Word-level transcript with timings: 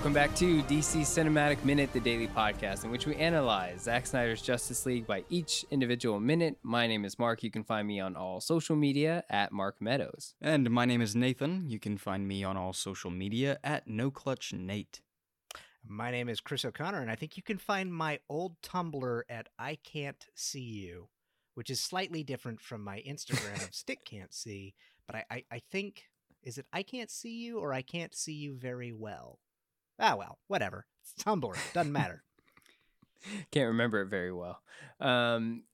Welcome 0.00 0.14
back 0.14 0.34
to 0.36 0.62
DC 0.62 1.02
Cinematic 1.02 1.62
Minute, 1.62 1.92
the 1.92 2.00
daily 2.00 2.26
podcast 2.26 2.84
in 2.84 2.90
which 2.90 3.04
we 3.04 3.16
analyze 3.16 3.82
Zack 3.82 4.06
Snyder's 4.06 4.40
Justice 4.40 4.86
League 4.86 5.06
by 5.06 5.24
each 5.28 5.66
individual 5.70 6.18
minute. 6.18 6.56
My 6.62 6.86
name 6.86 7.04
is 7.04 7.18
Mark. 7.18 7.42
You 7.42 7.50
can 7.50 7.64
find 7.64 7.86
me 7.86 8.00
on 8.00 8.16
all 8.16 8.40
social 8.40 8.76
media 8.76 9.24
at 9.28 9.52
Mark 9.52 9.76
Meadows. 9.78 10.36
And 10.40 10.70
my 10.70 10.86
name 10.86 11.02
is 11.02 11.14
Nathan. 11.14 11.68
You 11.68 11.78
can 11.78 11.98
find 11.98 12.26
me 12.26 12.42
on 12.42 12.56
all 12.56 12.72
social 12.72 13.10
media 13.10 13.58
at 13.62 13.88
No 13.88 14.10
Clutch 14.10 14.54
Nate. 14.54 15.02
My 15.86 16.10
name 16.10 16.30
is 16.30 16.40
Chris 16.40 16.64
O'Connor, 16.64 17.02
and 17.02 17.10
I 17.10 17.14
think 17.14 17.36
you 17.36 17.42
can 17.42 17.58
find 17.58 17.92
my 17.92 18.20
old 18.30 18.62
Tumblr 18.62 19.22
at 19.28 19.50
I 19.58 19.76
Can't 19.84 20.24
See 20.34 20.60
You, 20.60 21.08
which 21.52 21.68
is 21.68 21.78
slightly 21.78 22.24
different 22.24 22.62
from 22.62 22.82
my 22.82 23.02
Instagram 23.06 23.62
of 23.68 23.74
Stick 23.74 24.06
Can't 24.06 24.32
See. 24.32 24.72
But 25.06 25.16
I, 25.16 25.24
I, 25.30 25.44
I 25.52 25.58
think 25.70 26.04
is 26.42 26.56
it 26.56 26.64
I 26.72 26.84
Can't 26.84 27.10
See 27.10 27.42
You 27.42 27.58
or 27.58 27.74
I 27.74 27.82
Can't 27.82 28.14
See 28.14 28.32
You 28.32 28.54
Very 28.54 28.94
Well? 28.94 29.40
Ah, 30.00 30.16
well, 30.16 30.38
whatever. 30.48 30.86
It's 31.02 31.22
Tumblr. 31.22 31.54
Doesn't 31.74 31.92
matter. 31.92 32.22
Can't 33.52 33.68
remember 33.68 34.02
it 34.02 34.06
very 34.06 34.32
well. 34.32 34.60
Um, 34.98 35.64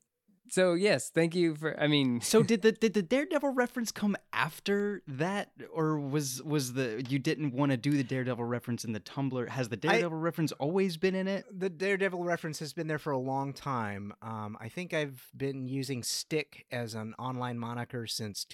so 0.48 0.74
yes, 0.74 1.10
thank 1.10 1.34
you 1.34 1.54
for. 1.56 1.78
I 1.80 1.86
mean, 1.86 2.20
So 2.22 2.42
did 2.42 2.62
the 2.62 2.72
did 2.72 2.94
the 2.94 3.02
Daredevil 3.02 3.50
reference 3.50 3.90
come 3.92 4.16
after 4.32 5.02
that, 5.06 5.50
or 5.72 5.98
was 5.98 6.42
was 6.42 6.74
the 6.74 7.04
you 7.08 7.18
didn't 7.18 7.52
want 7.52 7.70
to 7.72 7.76
do 7.76 7.92
the 7.92 8.04
Daredevil 8.04 8.44
reference 8.44 8.84
in 8.84 8.92
the 8.92 9.00
Tumblr? 9.00 9.48
Has 9.48 9.68
the 9.68 9.76
Daredevil 9.76 10.18
reference 10.18 10.52
always 10.52 10.96
been 10.96 11.14
in 11.14 11.28
it? 11.28 11.44
the 11.50 11.70
Daredevil 11.70 12.22
reference 12.22 12.58
has 12.60 12.72
been 12.72 12.86
there 12.86 12.98
for 12.98 13.12
a 13.12 13.18
long 13.18 13.52
time. 13.52 14.12
Um, 14.22 14.56
I 14.60 14.68
think 14.68 14.94
I've 14.94 15.28
been 15.36 15.66
using 15.66 16.02
Stick 16.02 16.66
as 16.70 16.94
an 16.94 17.14
online 17.18 17.58
moniker 17.58 18.06
since 18.06 18.44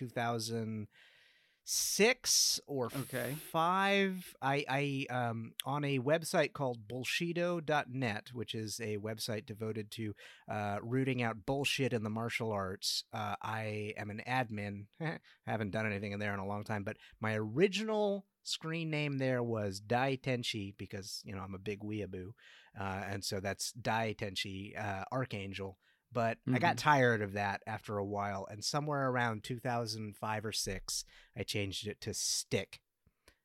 2006 1.67 2.61
or 2.67 2.89
Okay. 3.01 3.35
five. 3.51 4.35
I, 4.41 4.65
I 4.69 5.15
um, 5.15 5.53
on 5.65 5.85
a 5.85 5.99
website 5.99 6.53
called 6.53 6.89
bullshido.net, 6.89 8.31
which 8.33 8.55
is 8.55 8.81
a 8.81 8.99
website 8.99 9.47
devoted 9.47 9.91
to 9.93 10.15
uh, 10.51 10.79
rooting 10.83 11.23
out 11.23 11.47
bullshit 11.47 11.93
in 11.93 12.03
the 12.03 12.11
martial 12.11 12.51
arts. 12.53 13.05
Uh, 13.13 13.35
I 13.43 13.95
am 13.97 14.11
an 14.11 14.23
admin. 14.27 14.87
haven't 15.47 15.71
done 15.71 15.87
anything 15.87 16.13
in 16.13 16.19
there 16.21 16.35
in 16.35 16.41
a 16.41 16.47
long 16.47 16.65
time, 16.65 16.83
but 16.85 16.97
my 17.21 17.35
original 17.35 18.27
screen 18.45 18.91
name 18.91 19.19
there 19.19 19.43
was 19.43 19.81
Dai 19.81 20.17
Tenchi 20.21 20.75
because 20.77 21.21
you 21.25 21.35
know 21.35 21.41
I'm 21.43 21.55
a 21.55 21.59
big 21.59 21.81
weeaboo, 21.81 22.31
uh, 22.79 23.03
and 23.09 23.25
so 23.25 23.41
that's 23.41 23.73
Dai 23.73 24.15
Tenchi 24.19 24.79
uh, 24.79 25.05
Archangel. 25.13 25.79
But 26.13 26.39
I 26.53 26.59
got 26.59 26.77
tired 26.77 27.23
of 27.23 27.33
that 27.33 27.63
after 27.67 27.97
a 27.97 28.05
while, 28.05 28.47
and 28.51 28.63
somewhere 28.63 29.09
around 29.09 29.45
2005 29.45 30.45
or 30.45 30.53
six, 30.53 31.05
I 31.37 31.43
changed 31.43 31.87
it 31.87 32.01
to 32.03 32.13
Stick, 32.13 32.81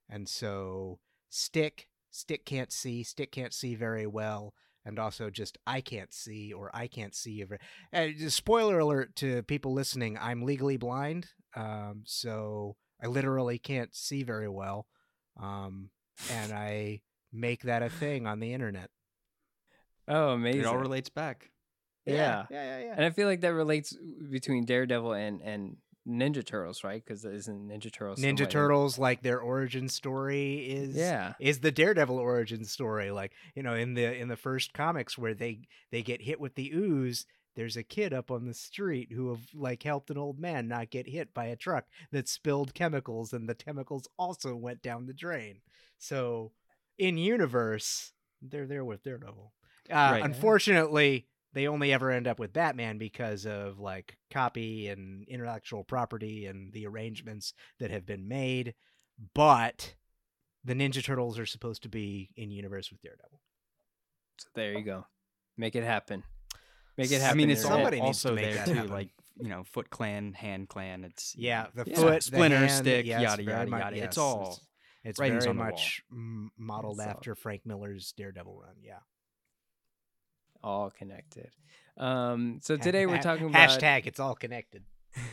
and 0.09 0.27
so 0.27 0.99
Stick, 1.29 1.87
Stick 2.11 2.45
can't 2.45 2.71
see, 2.71 3.03
Stick 3.03 3.31
can't 3.31 3.53
see 3.53 3.75
very 3.75 4.05
well. 4.05 4.53
And 4.83 4.99
also, 4.99 5.29
just 5.29 5.57
I 5.67 5.81
can't 5.81 6.13
see, 6.13 6.53
or 6.53 6.71
I 6.73 6.87
can't 6.87 7.13
see. 7.13 7.43
Very... 7.43 7.59
Uh, 7.91 8.07
just 8.17 8.37
spoiler 8.37 8.79
alert 8.79 9.17
to 9.17 9.43
people 9.43 9.73
listening: 9.73 10.17
I'm 10.19 10.43
legally 10.43 10.77
blind, 10.77 11.27
um, 11.57 12.03
so 12.05 12.77
I 13.01 13.07
literally 13.07 13.59
can't 13.59 13.93
see 13.93 14.23
very 14.23 14.47
well, 14.47 14.87
um, 15.41 15.89
and 16.31 16.53
I 16.53 17.01
make 17.33 17.63
that 17.63 17.83
a 17.83 17.89
thing 17.89 18.25
on 18.25 18.39
the 18.39 18.53
internet. 18.53 18.89
oh, 20.07 20.29
amazing. 20.29 20.61
It 20.61 20.65
all 20.67 20.77
relates 20.77 21.09
back. 21.09 21.51
Yeah. 22.15 22.45
yeah, 22.49 22.63
yeah, 22.79 22.85
yeah. 22.85 22.93
and 22.95 23.05
I 23.05 23.09
feel 23.11 23.27
like 23.27 23.41
that 23.41 23.53
relates 23.53 23.95
between 24.29 24.65
Daredevil 24.65 25.13
and 25.13 25.41
and 25.41 25.77
Ninja 26.07 26.45
Turtles, 26.45 26.85
right? 26.85 27.03
Because 27.03 27.25
isn't 27.25 27.67
Ninja 27.67 27.91
Turtles 27.91 28.19
Ninja 28.21 28.41
in- 28.41 28.47
Turtles, 28.47 28.97
like 28.97 29.21
their 29.23 29.39
origin 29.41 29.89
story 29.89 30.55
is 30.65 30.95
Yeah. 30.95 31.33
is 31.39 31.59
the 31.59 31.71
Daredevil 31.71 32.17
origin 32.17 32.63
story. 32.63 33.11
Like 33.11 33.33
you 33.55 33.63
know, 33.63 33.73
in 33.75 33.93
the 33.93 34.15
in 34.17 34.29
the 34.29 34.37
first 34.37 34.73
comics 34.73 35.17
where 35.17 35.33
they 35.33 35.61
they 35.91 36.01
get 36.03 36.21
hit 36.21 36.39
with 36.39 36.55
the 36.55 36.71
ooze, 36.73 37.25
there's 37.57 37.75
a 37.75 37.83
kid 37.83 38.13
up 38.13 38.31
on 38.31 38.45
the 38.45 38.53
street 38.53 39.11
who 39.11 39.29
have 39.31 39.41
like 39.53 39.83
helped 39.83 40.09
an 40.09 40.17
old 40.17 40.39
man 40.39 40.69
not 40.69 40.91
get 40.91 41.09
hit 41.09 41.33
by 41.33 41.47
a 41.47 41.57
truck 41.57 41.83
that 42.13 42.29
spilled 42.29 42.73
chemicals, 42.73 43.33
and 43.33 43.49
the 43.49 43.55
chemicals 43.55 44.07
also 44.17 44.55
went 44.55 44.81
down 44.81 45.07
the 45.07 45.13
drain. 45.13 45.59
So 45.97 46.53
in 46.97 47.17
universe, 47.17 48.13
they're 48.41 48.65
there 48.67 48.85
with 48.85 49.03
Daredevil. 49.03 49.51
Uh, 49.89 49.93
Right. 49.93 50.23
Unfortunately, 50.23 51.27
they 51.53 51.67
only 51.67 51.91
ever 51.93 52.11
end 52.11 52.27
up 52.27 52.39
with 52.39 52.53
Batman 52.53 52.97
because 52.97 53.45
of 53.45 53.79
like 53.79 54.17
copy 54.31 54.87
and 54.87 55.27
intellectual 55.27 55.83
property 55.83 56.45
and 56.45 56.71
the 56.73 56.85
arrangements 56.85 57.53
that 57.79 57.89
have 57.91 58.05
been 58.05 58.27
made. 58.27 58.75
But 59.33 59.95
the 60.63 60.73
Ninja 60.73 61.03
Turtles 61.03 61.39
are 61.39 61.45
supposed 61.45 61.83
to 61.83 61.89
be 61.89 62.29
in 62.35 62.51
universe 62.51 62.91
with 62.91 63.01
Daredevil. 63.01 63.41
So 64.39 64.49
there 64.53 64.73
you 64.73 64.83
go. 64.83 65.05
Make 65.57 65.75
it 65.75 65.83
happen. 65.83 66.23
Make 66.97 67.11
it 67.11 67.21
happen. 67.21 67.31
I 67.31 67.37
mean, 67.37 67.49
it's 67.49 67.61
Somebody 67.61 67.97
needs 68.01 68.05
also 68.25 68.29
to 68.29 68.35
make 68.35 68.45
there 68.45 68.55
that 68.55 68.67
too, 68.67 68.73
happen. 68.73 68.91
like 68.91 69.09
you 69.39 69.49
know, 69.49 69.63
Foot 69.63 69.89
Clan, 69.89 70.33
Hand 70.33 70.67
Clan. 70.67 71.03
It's 71.03 71.35
Yeah, 71.37 71.67
the 71.75 71.83
Yeah. 71.87 71.95
foot, 71.95 72.15
the 72.15 72.21
Splinter, 72.21 72.57
hand, 72.57 72.71
stick, 72.71 73.05
yes, 73.05 73.21
yada, 73.21 73.43
yada, 73.43 73.69
much- 73.69 73.79
yada. 73.81 74.03
It's 74.03 74.17
all 74.17 74.51
It's, 74.51 74.61
it's 75.03 75.19
very 75.19 75.31
on 75.33 75.39
the 75.39 75.47
wall. 75.47 75.55
much 75.71 76.01
modeled 76.57 76.97
It's 76.97 77.05
all- 77.05 77.11
after 77.11 77.35
Frank 77.35 77.65
Miller's 77.65 78.13
Daredevil 78.13 78.59
run. 78.59 78.75
Yeah. 78.81 78.99
All 80.63 80.89
connected. 80.89 81.49
Um, 81.97 82.59
so 82.61 82.77
today 82.77 83.05
we're 83.05 83.21
talking 83.21 83.47
about 83.47 83.69
hashtag. 83.69 84.05
It's 84.05 84.19
all 84.19 84.35
connected. 84.35 84.83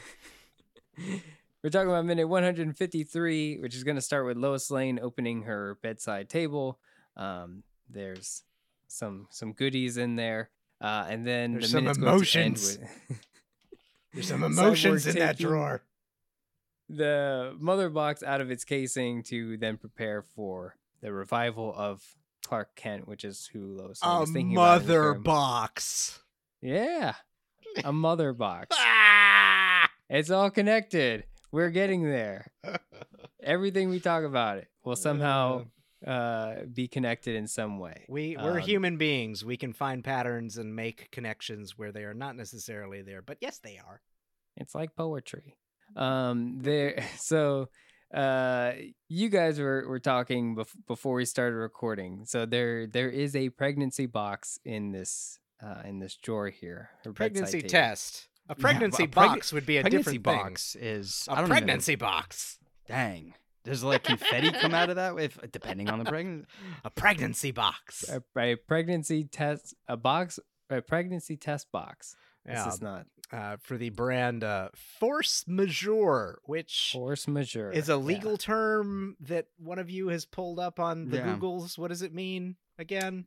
We're 1.62 1.70
talking 1.70 1.88
about 1.88 2.04
minute 2.04 2.28
153, 2.28 3.58
which 3.58 3.74
is 3.74 3.84
going 3.84 3.96
to 3.96 4.02
start 4.02 4.26
with 4.26 4.36
Lois 4.36 4.70
Lane 4.70 4.98
opening 5.02 5.42
her 5.44 5.78
bedside 5.82 6.28
table. 6.28 6.78
Um, 7.16 7.62
there's 7.88 8.42
some 8.86 9.28
some 9.30 9.52
goodies 9.54 9.96
in 9.96 10.16
there, 10.16 10.50
uh, 10.82 11.06
and 11.08 11.26
then 11.26 11.52
There's 11.54 11.72
the 11.72 11.78
some 11.78 11.84
minute's 11.84 11.98
going 11.98 12.06
to 12.06 12.38
end 12.38 12.46
emotions. 12.56 12.78
There's 14.12 14.28
some 14.28 14.42
emotions 14.44 15.06
in 15.06 15.16
that 15.16 15.38
drawer. 15.38 15.82
the 16.88 17.56
mother 17.58 17.88
box 17.88 18.22
out 18.22 18.40
of 18.42 18.50
its 18.50 18.64
casing 18.64 19.22
to 19.24 19.56
then 19.56 19.78
prepare 19.78 20.20
for 20.22 20.76
the 21.00 21.12
revival 21.12 21.74
of 21.74 22.02
Clark 22.46 22.76
Kent, 22.76 23.06
which 23.08 23.24
is 23.24 23.48
who 23.52 23.76
Lois 23.76 24.02
Lane 24.02 24.12
A 24.18 24.22
is 24.22 24.30
thinking 24.30 24.56
about. 24.56 24.82
in 24.82 24.86
mother 24.88 25.14
box. 25.14 26.20
Yeah, 26.62 27.14
a 27.84 27.92
mother 27.92 28.32
box. 28.32 28.76
Ah! 28.78 29.90
It's 30.08 30.30
all 30.30 30.50
connected. 30.50 31.24
We're 31.52 31.70
getting 31.70 32.04
there. 32.04 32.50
Everything 33.42 33.88
we 33.90 34.00
talk 34.00 34.24
about 34.24 34.58
it 34.58 34.68
will 34.84 34.96
somehow 34.96 35.66
uh, 36.06 36.56
be 36.72 36.88
connected 36.88 37.36
in 37.36 37.46
some 37.46 37.78
way. 37.78 38.04
We 38.08 38.36
we're 38.36 38.52
Um, 38.58 38.58
human 38.58 38.96
beings. 38.96 39.44
We 39.44 39.56
can 39.56 39.72
find 39.72 40.02
patterns 40.02 40.56
and 40.58 40.74
make 40.74 41.10
connections 41.10 41.76
where 41.78 41.92
they 41.92 42.04
are 42.04 42.14
not 42.14 42.36
necessarily 42.36 43.02
there, 43.02 43.22
but 43.22 43.38
yes, 43.40 43.58
they 43.58 43.78
are. 43.78 44.00
It's 44.56 44.74
like 44.74 44.94
poetry. 44.96 45.56
Um, 45.96 46.58
there. 46.60 47.04
So, 47.18 47.68
uh, 48.14 48.72
you 49.08 49.28
guys 49.28 49.58
were, 49.58 49.86
were 49.88 49.98
talking 49.98 50.56
bef- 50.56 50.74
before 50.86 51.16
we 51.16 51.24
started 51.24 51.56
recording. 51.56 52.24
So 52.26 52.46
there 52.46 52.86
there 52.86 53.10
is 53.10 53.34
a 53.34 53.50
pregnancy 53.50 54.06
box 54.06 54.58
in 54.64 54.92
this 54.92 55.38
uh, 55.62 55.82
in 55.84 55.98
this 55.98 56.16
drawer 56.16 56.48
here. 56.48 56.90
her 57.04 57.12
Pregnancy 57.12 57.62
test. 57.62 58.28
A 58.48 58.54
pregnancy 58.54 59.04
a 59.04 59.06
preg- 59.06 59.12
box 59.12 59.52
would 59.52 59.66
be 59.66 59.78
a 59.78 59.80
pregnancy 59.82 60.18
different 60.18 60.22
box 60.22 60.76
is 60.76 61.22
thing. 61.24 61.34
I 61.36 61.42
A 61.42 61.46
pregnancy 61.46 61.94
box. 61.96 62.58
Dang, 62.86 63.34
does 63.64 63.82
like 63.82 64.04
confetti 64.04 64.50
come 64.52 64.74
out 64.74 64.90
of 64.90 64.96
that? 64.96 65.18
If 65.18 65.38
depending 65.50 65.88
on 65.88 65.98
the 65.98 66.04
pregnancy. 66.04 66.46
A 66.84 66.90
pregnancy 66.90 67.50
box. 67.50 68.04
A, 68.10 68.22
a 68.38 68.56
pregnancy 68.56 69.24
test 69.24 69.74
a 69.88 69.96
box 69.96 70.38
a 70.70 70.82
pregnancy 70.82 71.36
test 71.36 71.72
box. 71.72 72.14
Yeah, 72.46 72.64
This 72.64 72.74
is 72.74 72.82
not 72.82 73.06
uh, 73.32 73.56
for 73.62 73.78
the 73.78 73.88
brand 73.90 74.44
uh, 74.44 74.68
Force 74.74 75.44
Majeure, 75.48 76.40
which 76.44 76.90
force 76.92 77.26
majeure. 77.26 77.72
is 77.72 77.88
a 77.88 77.92
Yeah. 77.92 77.96
legal 77.96 78.36
term 78.36 79.16
that 79.20 79.46
one 79.58 79.78
of 79.78 79.88
you 79.90 80.08
has 80.08 80.24
pulled 80.26 80.58
up 80.58 80.78
on 80.78 81.08
the 81.08 81.16
Yeah. 81.18 81.36
Googles. 81.36 81.78
What 81.78 81.88
does 81.88 82.02
it 82.02 82.12
mean 82.12 82.56
again? 82.78 83.26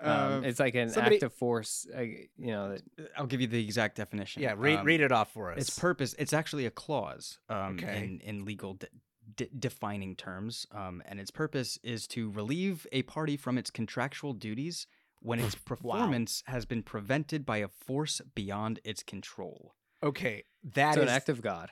Um, 0.00 0.08
Uh, 0.08 0.40
it's 0.46 0.58
like 0.58 0.74
an 0.74 0.88
somebody- 0.90 1.16
act 1.16 1.22
of 1.24 1.34
force. 1.34 1.86
Uh, 1.94 2.00
you 2.00 2.26
know, 2.38 2.70
that- 2.70 3.12
I'll 3.16 3.26
give 3.26 3.40
you 3.40 3.46
the 3.46 3.62
exact 3.62 3.96
definition. 3.96 4.42
Yeah, 4.42 4.54
read 4.56 4.78
Um, 4.80 4.86
read 4.86 5.00
it 5.00 5.12
off 5.12 5.32
for 5.32 5.52
us. 5.52 5.58
Its 5.68 5.78
purpose. 5.78 6.14
It's 6.18 6.32
actually 6.32 6.66
a 6.66 6.70
clause 6.70 7.38
um, 7.48 7.74
Okay. 7.76 8.04
in 8.04 8.20
in 8.20 8.44
legal 8.44 8.74
de- 8.74 8.88
de- 9.36 9.48
defining 9.56 10.16
terms, 10.16 10.66
um, 10.72 11.02
and 11.06 11.20
its 11.20 11.30
purpose 11.30 11.78
is 11.84 12.06
to 12.08 12.30
relieve 12.30 12.86
a 12.90 13.02
party 13.02 13.36
from 13.36 13.56
its 13.58 13.70
contractual 13.70 14.32
duties 14.32 14.86
when 15.22 15.40
its 15.40 15.54
performance 15.66 16.42
has 16.46 16.64
been 16.66 16.82
prevented 16.82 17.44
by 17.46 17.58
a 17.58 17.68
force 17.68 18.20
beyond 18.34 18.80
its 18.84 19.02
control. 19.02 19.74
okay, 20.02 20.44
that 20.62 20.94
so 20.94 21.00
is 21.02 21.08
an 21.08 21.14
act 21.14 21.28
of 21.28 21.42
God. 21.42 21.70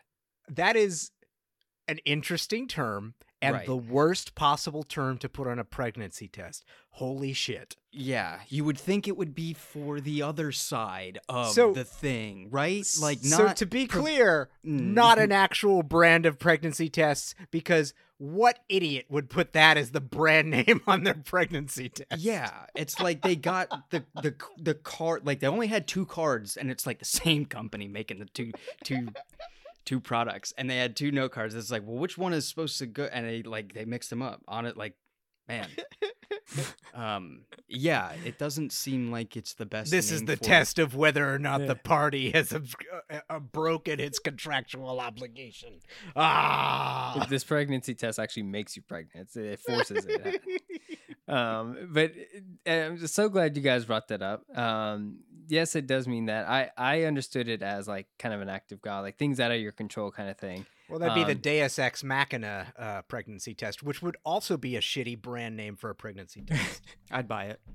that 0.48 0.76
is 0.76 1.10
an 1.86 1.98
interesting 2.04 2.66
term 2.68 3.14
and 3.40 3.54
Right. 3.54 3.66
the 3.66 3.76
worst 3.76 4.34
possible 4.34 4.82
term 4.82 5.16
to 5.18 5.28
put 5.28 5.46
on 5.46 5.58
a 5.60 5.64
pregnancy 5.64 6.26
test. 6.26 6.64
Holy 6.90 7.32
shit. 7.32 7.76
Yeah, 7.92 8.40
you 8.48 8.64
would 8.64 8.76
think 8.78 9.06
it 9.06 9.16
would 9.16 9.32
be 9.34 9.54
for 9.54 10.00
the 10.00 10.20
other 10.22 10.50
side 10.52 11.18
of 11.28 11.52
So- 11.52 11.72
the 11.72 11.84
thing, 11.84 12.50
right? 12.50 12.84
Like 13.00 13.22
not 13.22 13.38
so 13.58 13.64
to 13.64 13.66
be 13.66 13.86
pro- 13.86 14.02
clear, 14.02 14.50
Mm. 14.66 14.92
not 14.92 15.18
an 15.20 15.30
actual 15.32 15.82
brand 15.84 16.26
of 16.26 16.38
pregnancy 16.40 16.88
tests 16.90 17.34
because 17.52 17.94
what 18.18 18.58
idiot 18.68 19.06
would 19.08 19.30
put 19.30 19.52
that 19.54 19.76
as 19.76 19.92
the 19.92 20.00
brand 20.00 20.50
name 20.50 20.80
on 20.86 21.04
their 21.04 21.14
pregnancy 21.14 21.88
test? 21.88 22.20
Yeah, 22.22 22.50
it's 22.74 22.98
like 23.00 23.22
they 23.22 23.36
got 23.36 23.90
the 23.90 24.04
the 24.22 24.34
the 24.58 24.74
card 24.74 25.24
like 25.26 25.40
they 25.40 25.46
only 25.46 25.68
had 25.68 25.86
two 25.86 26.04
cards 26.06 26.56
and 26.56 26.70
it's 26.70 26.86
like 26.86 26.98
the 26.98 27.04
same 27.04 27.46
company 27.46 27.88
making 27.88 28.18
the 28.18 28.26
two 28.26 28.52
two 28.84 29.08
two 29.84 30.00
products 30.00 30.52
and 30.58 30.68
they 30.68 30.76
had 30.76 30.94
two 30.96 31.10
note 31.10 31.32
cards. 31.32 31.54
It's 31.54 31.70
like, 31.70 31.82
well, 31.86 31.96
which 31.98 32.18
one 32.18 32.32
is 32.32 32.46
supposed 32.46 32.78
to 32.78 32.86
go? 32.86 33.04
And 33.04 33.26
they 33.26 33.42
like 33.42 33.72
they 33.72 33.84
mixed 33.84 34.10
them 34.10 34.20
up 34.22 34.42
on 34.48 34.66
it. 34.66 34.76
Like, 34.76 34.94
man, 35.48 35.68
um, 36.94 37.42
yeah, 37.68 38.12
it 38.24 38.38
doesn't 38.38 38.72
seem 38.72 39.10
like 39.10 39.36
it's 39.36 39.54
the 39.54 39.64
best. 39.66 39.90
This 39.90 40.10
is 40.10 40.20
the 40.22 40.36
for 40.36 40.42
it. 40.42 40.42
test 40.42 40.78
of 40.78 40.94
whether 40.94 41.32
or 41.32 41.38
not 41.38 41.60
Yeah. 41.60 41.66
the 41.68 41.74
party 41.76 42.30
has 42.32 42.52
uh, 42.52 42.60
uh, 43.30 43.38
broken 43.38 44.00
its 44.00 44.18
contractual 44.18 45.00
obligation. 45.00 45.80
Ah. 46.16 46.97
This 47.28 47.44
pregnancy 47.44 47.94
test 47.94 48.18
actually 48.18 48.44
makes 48.44 48.76
you 48.76 48.82
pregnant. 48.82 49.34
It 49.36 49.60
forces 49.60 50.06
it. 50.08 50.42
um, 51.28 51.88
but 51.90 52.12
uh, 52.66 52.70
I'm 52.70 52.96
just 52.98 53.14
so 53.14 53.28
glad 53.28 53.56
you 53.56 53.62
guys 53.62 53.84
brought 53.84 54.08
that 54.08 54.22
up. 54.22 54.44
Um, 54.56 55.18
yes, 55.48 55.76
it 55.76 55.86
does 55.86 56.06
mean 56.08 56.26
that. 56.26 56.48
I 56.48 56.70
I 56.76 57.02
understood 57.04 57.48
it 57.48 57.62
as 57.62 57.88
like 57.88 58.06
kind 58.18 58.34
of 58.34 58.40
an 58.40 58.48
act 58.48 58.72
of 58.72 58.80
God, 58.80 59.00
like 59.00 59.16
things 59.18 59.40
out 59.40 59.50
of 59.50 59.60
your 59.60 59.72
control 59.72 60.10
kind 60.10 60.28
of 60.30 60.38
thing. 60.38 60.66
Well, 60.88 60.98
that'd 60.98 61.14
be 61.14 61.24
the 61.24 61.32
Um, 61.32 61.38
Deus 61.38 61.78
Ex 61.78 62.02
Machina 62.02 62.72
uh, 62.78 63.02
pregnancy 63.02 63.54
test, 63.54 63.82
which 63.82 64.00
would 64.00 64.16
also 64.24 64.56
be 64.56 64.74
a 64.76 64.80
shitty 64.80 65.20
brand 65.20 65.54
name 65.54 65.76
for 65.76 65.90
a 65.90 65.94
pregnancy 65.94 66.40
test. 66.46 66.82
I'd 67.10 67.28
buy 67.28 67.46
it. 67.46 67.60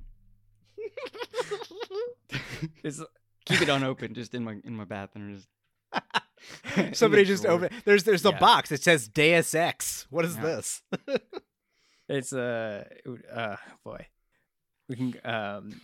It's 2.84 3.02
Keep 3.46 3.62
it 3.64 3.70
unopened, 3.70 4.16
just 4.16 4.34
in 4.34 4.44
my 4.44 4.56
in 4.64 4.76
my 4.76 4.86
bathroom. 4.86 5.36
Just 5.36 5.48
Somebody 6.94 7.22
Make 7.24 7.28
just 7.28 7.44
sure. 7.44 7.52
open. 7.52 7.70
There's 7.86 8.04
there's 8.04 8.26
a 8.26 8.30
Yeah. 8.30 8.40
box. 8.40 8.72
It 8.72 8.84
says 8.84 9.08
Deus 9.08 9.54
Ex. 9.56 10.08
What 10.10 10.26
is 10.26 10.36
Yeah. 10.36 10.42
this? 10.42 10.82
it's 12.10 12.34
uh, 12.34 12.84
it 13.06 13.26
uh 13.34 13.56
boy, 13.84 14.08
we 14.90 14.96
can 14.96 15.14
um 15.24 15.82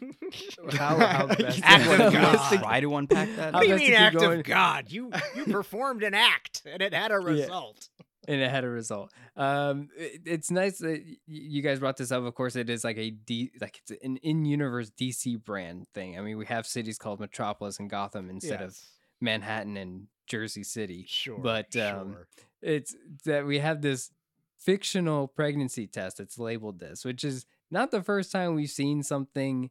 how 0.74 0.98
how 1.00 1.28
best 1.28 1.62
Act 1.64 1.84
of 1.90 2.14
God. 2.14 2.34
best 2.34 2.54
Try 2.62 2.80
to 2.82 2.96
unpack 2.96 3.36
that. 3.36 3.54
What 3.54 3.64
do 3.64 3.70
you 3.70 3.76
mean 3.76 3.94
act 3.94 4.18
going. 4.18 4.40
of 4.40 4.46
God? 4.46 4.92
You 4.92 5.12
you 5.36 5.46
performed 5.46 6.04
an 6.04 6.14
act 6.14 6.62
and 6.66 6.82
it 6.82 6.94
had 6.94 7.12
a 7.12 7.20
result. 7.20 7.90
and 8.28 8.42
it 8.42 8.50
had 8.52 8.64
a 8.64 8.70
result. 8.70 9.12
Um, 9.36 9.90
it- 9.98 10.22
it's 10.26 10.52
nice 10.52 10.80
that 10.80 11.02
you 11.26 11.62
guys 11.64 11.80
brought 11.80 11.98
this 11.98 12.12
up. 12.12 12.24
Of 12.24 12.36
course, 12.36 12.56
it 12.58 12.70
is 12.70 12.84
like 12.84 12.98
a 12.98 13.10
D, 13.12 13.50
like 13.62 13.80
it's 13.80 13.92
an 14.04 14.18
in-universe 14.18 14.92
DC 15.00 15.44
brand 15.44 15.88
thing. 15.94 16.18
I 16.20 16.22
mean, 16.22 16.38
we 16.38 16.46
have 16.48 16.68
cities 16.68 16.98
called 17.00 17.20
Metropolis 17.22 17.80
and 17.80 17.90
Gotham 17.90 18.30
instead 18.30 18.62
of 18.62 18.78
Manhattan 19.22 19.78
and 19.78 20.08
Jersey 20.30 20.64
City. 20.64 21.06
Sure, 21.08 21.40
but, 21.40 21.76
um, 21.76 22.14
sure. 22.14 22.28
It's 22.62 22.96
that 23.26 23.46
we 23.46 23.60
have 23.60 23.82
this 23.82 24.12
fictional 24.58 25.28
pregnancy 25.28 25.88
test 25.88 26.18
that's 26.18 26.38
labeled 26.38 26.80
this, 26.80 27.04
which 27.06 27.24
is 27.24 27.46
not 27.72 27.92
the 27.92 28.02
first 28.04 28.32
time 28.32 28.56
we've 28.56 28.70
seen 28.70 29.04
something 29.04 29.70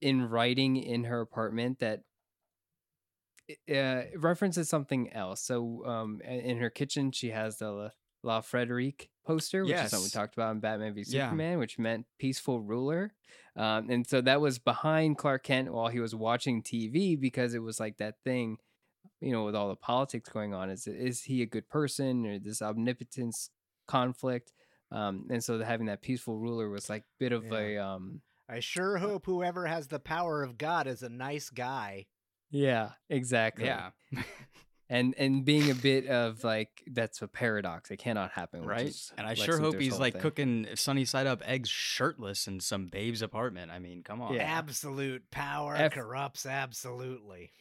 in 0.00 0.28
writing 0.28 0.76
in 0.76 1.04
her 1.04 1.20
apartment 1.20 1.78
that 1.80 2.02
uh, 3.72 4.02
references 4.16 4.68
something 4.68 5.12
else. 5.12 5.40
So, 5.42 5.84
um, 5.86 6.20
in 6.22 6.58
her 6.58 6.70
kitchen, 6.70 7.12
she 7.12 7.30
has 7.30 7.58
the 7.58 7.70
La, 7.70 7.88
La 8.22 8.40
Frederique 8.40 9.10
poster, 9.26 9.64
which 9.64 9.72
is 9.74 9.90
something 9.90 10.04
we 10.04 10.10
talked 10.10 10.34
about 10.34 10.52
in 10.52 10.60
Batman 10.60 10.94
v 10.94 11.04
Yeah. 11.06 11.26
Superman, 11.26 11.58
which 11.58 11.78
meant 11.78 12.06
peaceful 12.18 12.60
ruler. 12.60 13.12
Um, 13.56 13.90
and 13.90 14.06
so 14.06 14.20
that 14.22 14.40
was 14.40 14.58
behind 14.58 15.18
Clark 15.18 15.42
Kent 15.44 15.72
while 15.72 15.88
he 15.88 16.00
was 16.00 16.14
watching 16.14 16.62
TV 16.62 17.20
because 17.20 17.54
it 17.54 17.62
was 17.62 17.78
like 17.78 17.98
that 17.98 18.16
thing, 18.24 18.56
you 19.22 19.32
know, 19.32 19.44
with 19.44 19.54
all 19.54 19.68
the 19.68 19.76
politics 19.76 20.28
going 20.28 20.52
on. 20.52 20.68
Is 20.70 20.86
is 20.86 21.22
he 21.22 21.40
a 21.42 21.46
good 21.46 21.68
person 21.68 22.26
or 22.26 22.38
this 22.38 22.60
omnipotence 22.60 23.50
conflict? 23.86 24.52
Um, 24.90 25.26
and 25.30 25.42
so 25.42 25.62
having 25.62 25.86
that 25.86 26.02
peaceful 26.02 26.36
ruler 26.36 26.68
was 26.68 26.90
like 26.90 27.04
bit 27.18 27.32
of 27.32 27.44
Yeah. 27.44 27.58
a 27.58 27.78
um, 27.78 28.20
I 28.48 28.60
sure 28.60 28.98
hope 28.98 29.24
whoever 29.24 29.64
has 29.66 29.88
the 29.88 29.98
power 30.00 30.42
of 30.42 30.58
God 30.58 30.86
is 30.86 31.02
a 31.02 31.08
nice 31.08 31.48
guy. 31.48 32.06
yeah, 32.50 32.90
exactly. 33.08 33.64
yeah, 33.64 33.90
and 34.90 35.14
and 35.16 35.44
being 35.46 35.70
a 35.70 35.74
bit 35.74 36.06
of 36.08 36.44
like 36.44 36.82
that's 36.92 37.22
a 37.22 37.28
paradox. 37.28 37.90
It 37.90 37.96
cannot 37.98 38.32
happen, 38.32 38.66
right. 38.66 38.94
And 39.16 39.26
I 39.26 39.30
Lex 39.30 39.40
sure 39.44 39.58
hope 39.58 39.80
he's 39.80 39.98
like 39.98 40.12
thing. 40.14 40.22
cooking 40.22 40.66
sunny 40.74 41.06
side 41.06 41.26
up 41.26 41.40
eggs 41.46 41.70
shirtless 41.70 42.46
in 42.46 42.60
some 42.60 42.88
babe's 42.88 43.22
apartment. 43.22 43.70
I 43.70 43.78
mean, 43.78 44.02
come 44.02 44.20
on. 44.20 44.34
Yeah. 44.34 44.42
Absolute 44.42 45.30
power 45.30 45.74
F- 45.76 45.92
corrupts 45.92 46.44
absolutely. 46.44 47.52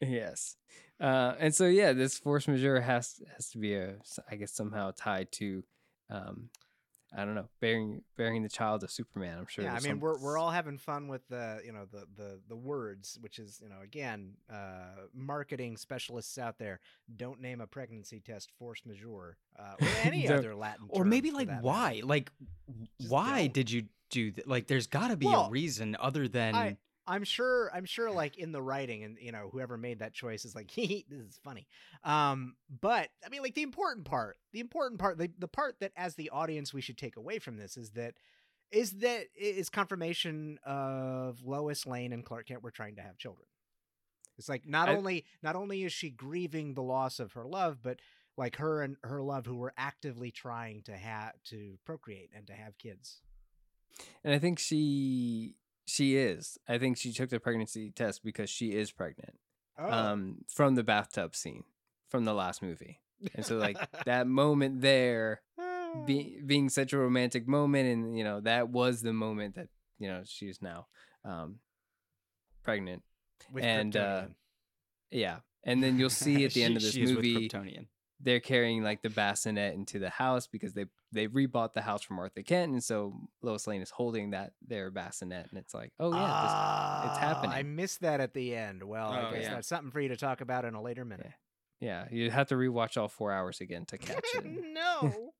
Yes, 0.00 0.56
uh, 1.00 1.34
and 1.38 1.54
so 1.54 1.66
yeah, 1.66 1.92
this 1.92 2.18
force 2.18 2.48
majeure 2.48 2.80
has 2.80 3.20
has 3.36 3.50
to 3.50 3.58
be 3.58 3.74
a 3.74 3.96
I 4.30 4.36
guess 4.36 4.52
somehow 4.52 4.92
tied 4.96 5.30
to, 5.32 5.62
um, 6.08 6.48
I 7.16 7.24
don't 7.24 7.34
know, 7.34 7.48
bearing 7.60 8.02
bearing 8.16 8.42
the 8.42 8.48
child 8.48 8.82
of 8.82 8.90
Superman. 8.90 9.36
I'm 9.38 9.46
sure. 9.46 9.64
yeah, 9.64 9.72
I 9.72 9.80
mean 9.80 9.82
some- 9.92 10.00
we're 10.00 10.18
we're 10.18 10.38
all 10.38 10.50
having 10.52 10.78
fun 10.78 11.08
with 11.08 11.26
the 11.28 11.60
you 11.64 11.72
know 11.72 11.84
the 11.90 12.06
the 12.16 12.40
the 12.48 12.56
words, 12.56 13.18
which 13.20 13.38
is 13.38 13.60
you 13.62 13.68
know 13.68 13.80
again 13.82 14.34
uh, 14.50 15.06
marketing 15.14 15.76
specialists 15.76 16.38
out 16.38 16.58
there 16.58 16.80
don't 17.16 17.40
name 17.40 17.60
a 17.60 17.66
pregnancy 17.66 18.20
test 18.20 18.50
force 18.58 18.80
majeure 18.86 19.36
uh, 19.58 19.74
or 19.80 19.88
any 20.02 20.28
other 20.28 20.54
Latin 20.54 20.86
Or 20.88 21.04
maybe 21.04 21.30
like 21.30 21.48
why? 21.60 21.94
matter. 21.96 22.06
Like 22.06 22.30
Just 22.98 23.10
why 23.10 23.42
don't. 23.42 23.52
did 23.54 23.70
you 23.70 23.82
do 24.08 24.30
that? 24.32 24.48
Like 24.48 24.66
there's 24.66 24.86
got 24.86 25.08
to 25.08 25.16
be 25.16 25.26
Well, 25.26 25.46
a 25.46 25.50
reason 25.50 25.96
other 26.00 26.26
than 26.26 26.54
I 26.54 26.76
I'm 27.10 27.24
sure 27.24 27.70
I'm 27.74 27.84
sure 27.84 28.10
like 28.10 28.38
in 28.38 28.52
the 28.52 28.62
writing 28.62 29.02
and 29.02 29.18
you 29.20 29.32
know 29.32 29.48
whoever 29.52 29.76
made 29.76 29.98
that 29.98 30.12
choice 30.14 30.44
is 30.44 30.54
like 30.54 30.70
he 30.78 31.04
this 31.08 31.20
is 31.20 31.40
funny. 31.42 31.66
Um 32.04 32.54
but 32.80 33.08
I 33.24 33.28
mean 33.28 33.42
like 33.42 33.54
the 33.54 33.62
important 33.62 34.06
part, 34.06 34.38
the 34.52 34.60
important 34.60 35.00
part 35.00 35.18
the, 35.18 35.30
the 35.38 35.48
part 35.48 35.80
that 35.80 35.92
as 35.96 36.14
the 36.14 36.30
audience 36.30 36.72
we 36.72 36.80
should 36.80 36.96
take 36.98 37.16
away 37.16 37.38
from 37.40 37.56
this 37.56 37.76
is 37.76 37.90
that 37.90 38.14
is 38.70 38.92
that 38.98 39.24
is 39.36 39.68
confirmation 39.68 40.58
of 40.64 41.42
Lois 41.44 41.86
Lane 41.86 42.12
and 42.12 42.24
Clark 42.24 42.46
Kent 42.46 42.62
were 42.62 42.70
trying 42.70 42.94
to 42.96 43.02
have 43.02 43.18
children. 43.18 43.46
It's 44.38 44.48
like 44.48 44.66
not 44.66 44.88
I- 44.88 44.94
only 44.94 45.24
not 45.42 45.56
only 45.56 45.82
is 45.82 45.92
she 45.92 46.10
grieving 46.10 46.74
the 46.74 46.82
loss 46.82 47.18
of 47.18 47.32
her 47.32 47.44
love, 47.44 47.78
but 47.82 47.98
like 48.36 48.56
her 48.56 48.80
and 48.82 48.96
her 49.02 49.20
love 49.22 49.44
who 49.46 49.56
were 49.56 49.74
actively 49.76 50.30
trying 50.30 50.82
to 50.82 50.92
have 50.96 51.34
to 51.46 51.78
procreate 51.84 52.30
and 52.34 52.46
to 52.46 52.52
have 52.54 52.78
kids. 52.78 53.20
and 54.24 54.32
I 54.32 54.38
think 54.38 54.58
she 54.58 55.56
she 55.90 56.16
is. 56.16 56.58
I 56.68 56.78
think 56.78 56.96
she 56.96 57.12
took 57.12 57.30
the 57.30 57.40
pregnancy 57.40 57.90
test 57.90 58.22
because 58.24 58.48
she 58.48 58.72
is 58.72 58.92
pregnant. 58.92 59.38
Oh. 59.78 59.90
Um, 59.90 60.44
from 60.48 60.74
the 60.74 60.82
bathtub 60.84 61.34
scene 61.34 61.64
from 62.08 62.24
the 62.24 62.34
last 62.34 62.62
movie, 62.62 63.00
and 63.34 63.44
so 63.46 63.56
like 63.56 63.76
that 64.04 64.26
moment 64.26 64.80
there. 64.80 65.42
be, 66.06 66.40
being 66.46 66.68
such 66.68 66.92
a 66.92 66.98
romantic 66.98 67.48
moment 67.48 67.88
and 67.88 68.16
you 68.16 68.22
know 68.22 68.38
that 68.40 68.68
was 68.68 69.02
the 69.02 69.12
moment 69.12 69.56
that 69.56 69.66
you 69.98 70.06
know 70.06 70.22
she's 70.24 70.62
now 70.62 70.86
um 71.24 71.56
pregnant 72.62 73.02
With 73.52 73.64
and, 73.64 73.96
uh, 73.96 74.24
yeah 75.10 75.38
and 75.64 75.82
then 75.82 75.98
you'll 75.98 76.08
see 76.24 76.44
at 76.44 76.52
the 76.52 76.62
end 76.62 76.74
She- 76.74 76.76
of 76.76 76.82
this 76.82 76.92
she 76.92 77.02
is 77.02 77.10
with 77.10 77.24
movie. 77.24 77.50
They're 78.22 78.40
carrying 78.40 78.82
like 78.82 79.00
the 79.02 79.08
bassinet 79.10 79.74
into 79.74 79.98
the 79.98 80.10
house 80.10 80.46
because 80.46 80.74
they 80.74 80.84
they 81.12 81.26
rebought 81.26 81.72
the 81.72 81.80
house 81.80 82.02
from 82.02 82.16
Martha 82.16 82.42
Kent 82.42 82.72
and 82.72 82.84
so 82.84 83.14
Lois 83.42 83.66
Lane 83.66 83.80
is 83.82 83.90
holding 83.90 84.30
that 84.30 84.52
their 84.66 84.90
bassinet 84.90 85.46
and 85.50 85.58
it's 85.58 85.72
like 85.74 85.92
oh 85.98 86.12
yeah 86.14 87.08
it's 87.08 87.18
happening. 87.18 87.50
I 87.52 87.62
missed 87.62 88.00
that 88.02 88.20
at 88.20 88.34
the 88.34 88.54
end. 88.54 88.82
Well, 88.82 89.10
I 89.10 89.28
Oh, 89.28 89.32
guess 89.32 89.44
yeah. 89.44 89.54
that's 89.54 89.68
something 89.68 89.90
for 89.90 90.00
you 90.00 90.08
to 90.08 90.16
talk 90.16 90.40
about 90.40 90.64
in 90.64 90.74
a 90.74 90.82
later 90.82 91.04
minute. 91.04 91.26
this, 91.26 91.34
yeah 91.80 92.04
you 92.10 92.30
have 92.30 92.48
to 92.48 92.54
rewatch 92.56 92.96
all 93.00 93.08
four 93.08 93.32
hours 93.32 93.60
again 93.60 93.86
to 93.86 93.96
catch 93.98 94.26
it 94.34 94.44
no. 94.74 95.32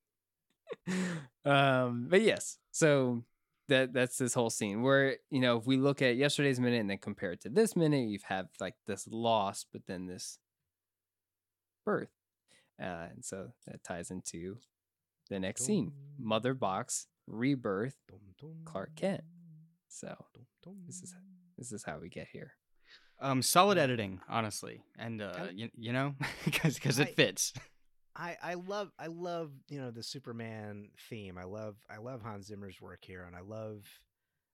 um 1.44 2.06
but 2.08 2.22
yes 2.22 2.58
so 2.70 3.24
that 3.68 3.92
that's 3.92 4.18
this 4.18 4.34
whole 4.34 4.50
scene 4.50 4.82
where 4.82 5.16
you 5.30 5.40
know 5.40 5.56
if 5.58 5.66
we 5.66 5.76
look 5.76 6.00
at 6.02 6.16
yesterday's 6.16 6.58
minute 6.60 6.80
and 6.80 6.88
then 6.90 6.98
compare 6.98 7.32
it 7.32 7.40
to 7.40 7.48
this 7.48 7.76
minute 7.76 8.08
you 8.08 8.18
have 8.24 8.46
like 8.60 8.74
this 8.86 9.06
loss 9.10 9.64
but 9.72 9.82
then 9.86 10.06
this 10.06 10.38
birth 11.84 12.08
uh, 12.80 13.06
and 13.12 13.24
so 13.24 13.48
that 13.66 13.82
ties 13.84 14.10
into 14.10 14.58
the 15.28 15.38
next 15.38 15.64
scene 15.64 15.92
mother 16.18 16.54
box 16.54 17.06
rebirth 17.26 17.96
Clark 18.64 18.90
Kent. 18.96 19.22
so 19.88 20.14
this 20.86 21.02
is 21.02 21.14
this 21.58 21.72
is 21.72 21.84
how 21.84 21.98
we 21.98 22.08
get 22.08 22.28
here 22.32 22.52
Um, 23.20 23.42
solid 23.42 23.76
editing, 23.78 24.20
honestly, 24.28 24.82
and 24.98 25.20
uh, 25.20 25.48
you, 25.54 25.68
you 25.76 25.92
know, 25.92 26.14
because 26.44 26.74
because 26.74 26.98
it 26.98 27.14
fits. 27.16 27.52
I, 28.16 28.36
I 28.42 28.54
love 28.54 28.90
I 28.98 29.06
love 29.06 29.52
you 29.68 29.80
know 29.80 29.90
the 29.90 30.02
Superman 30.02 30.88
theme. 31.08 31.38
I 31.38 31.44
love 31.44 31.76
I 31.88 31.98
love 31.98 32.22
Hans 32.22 32.46
Zimmer's 32.46 32.80
work 32.80 33.04
here, 33.04 33.24
and 33.24 33.36
I 33.36 33.40
love 33.40 33.84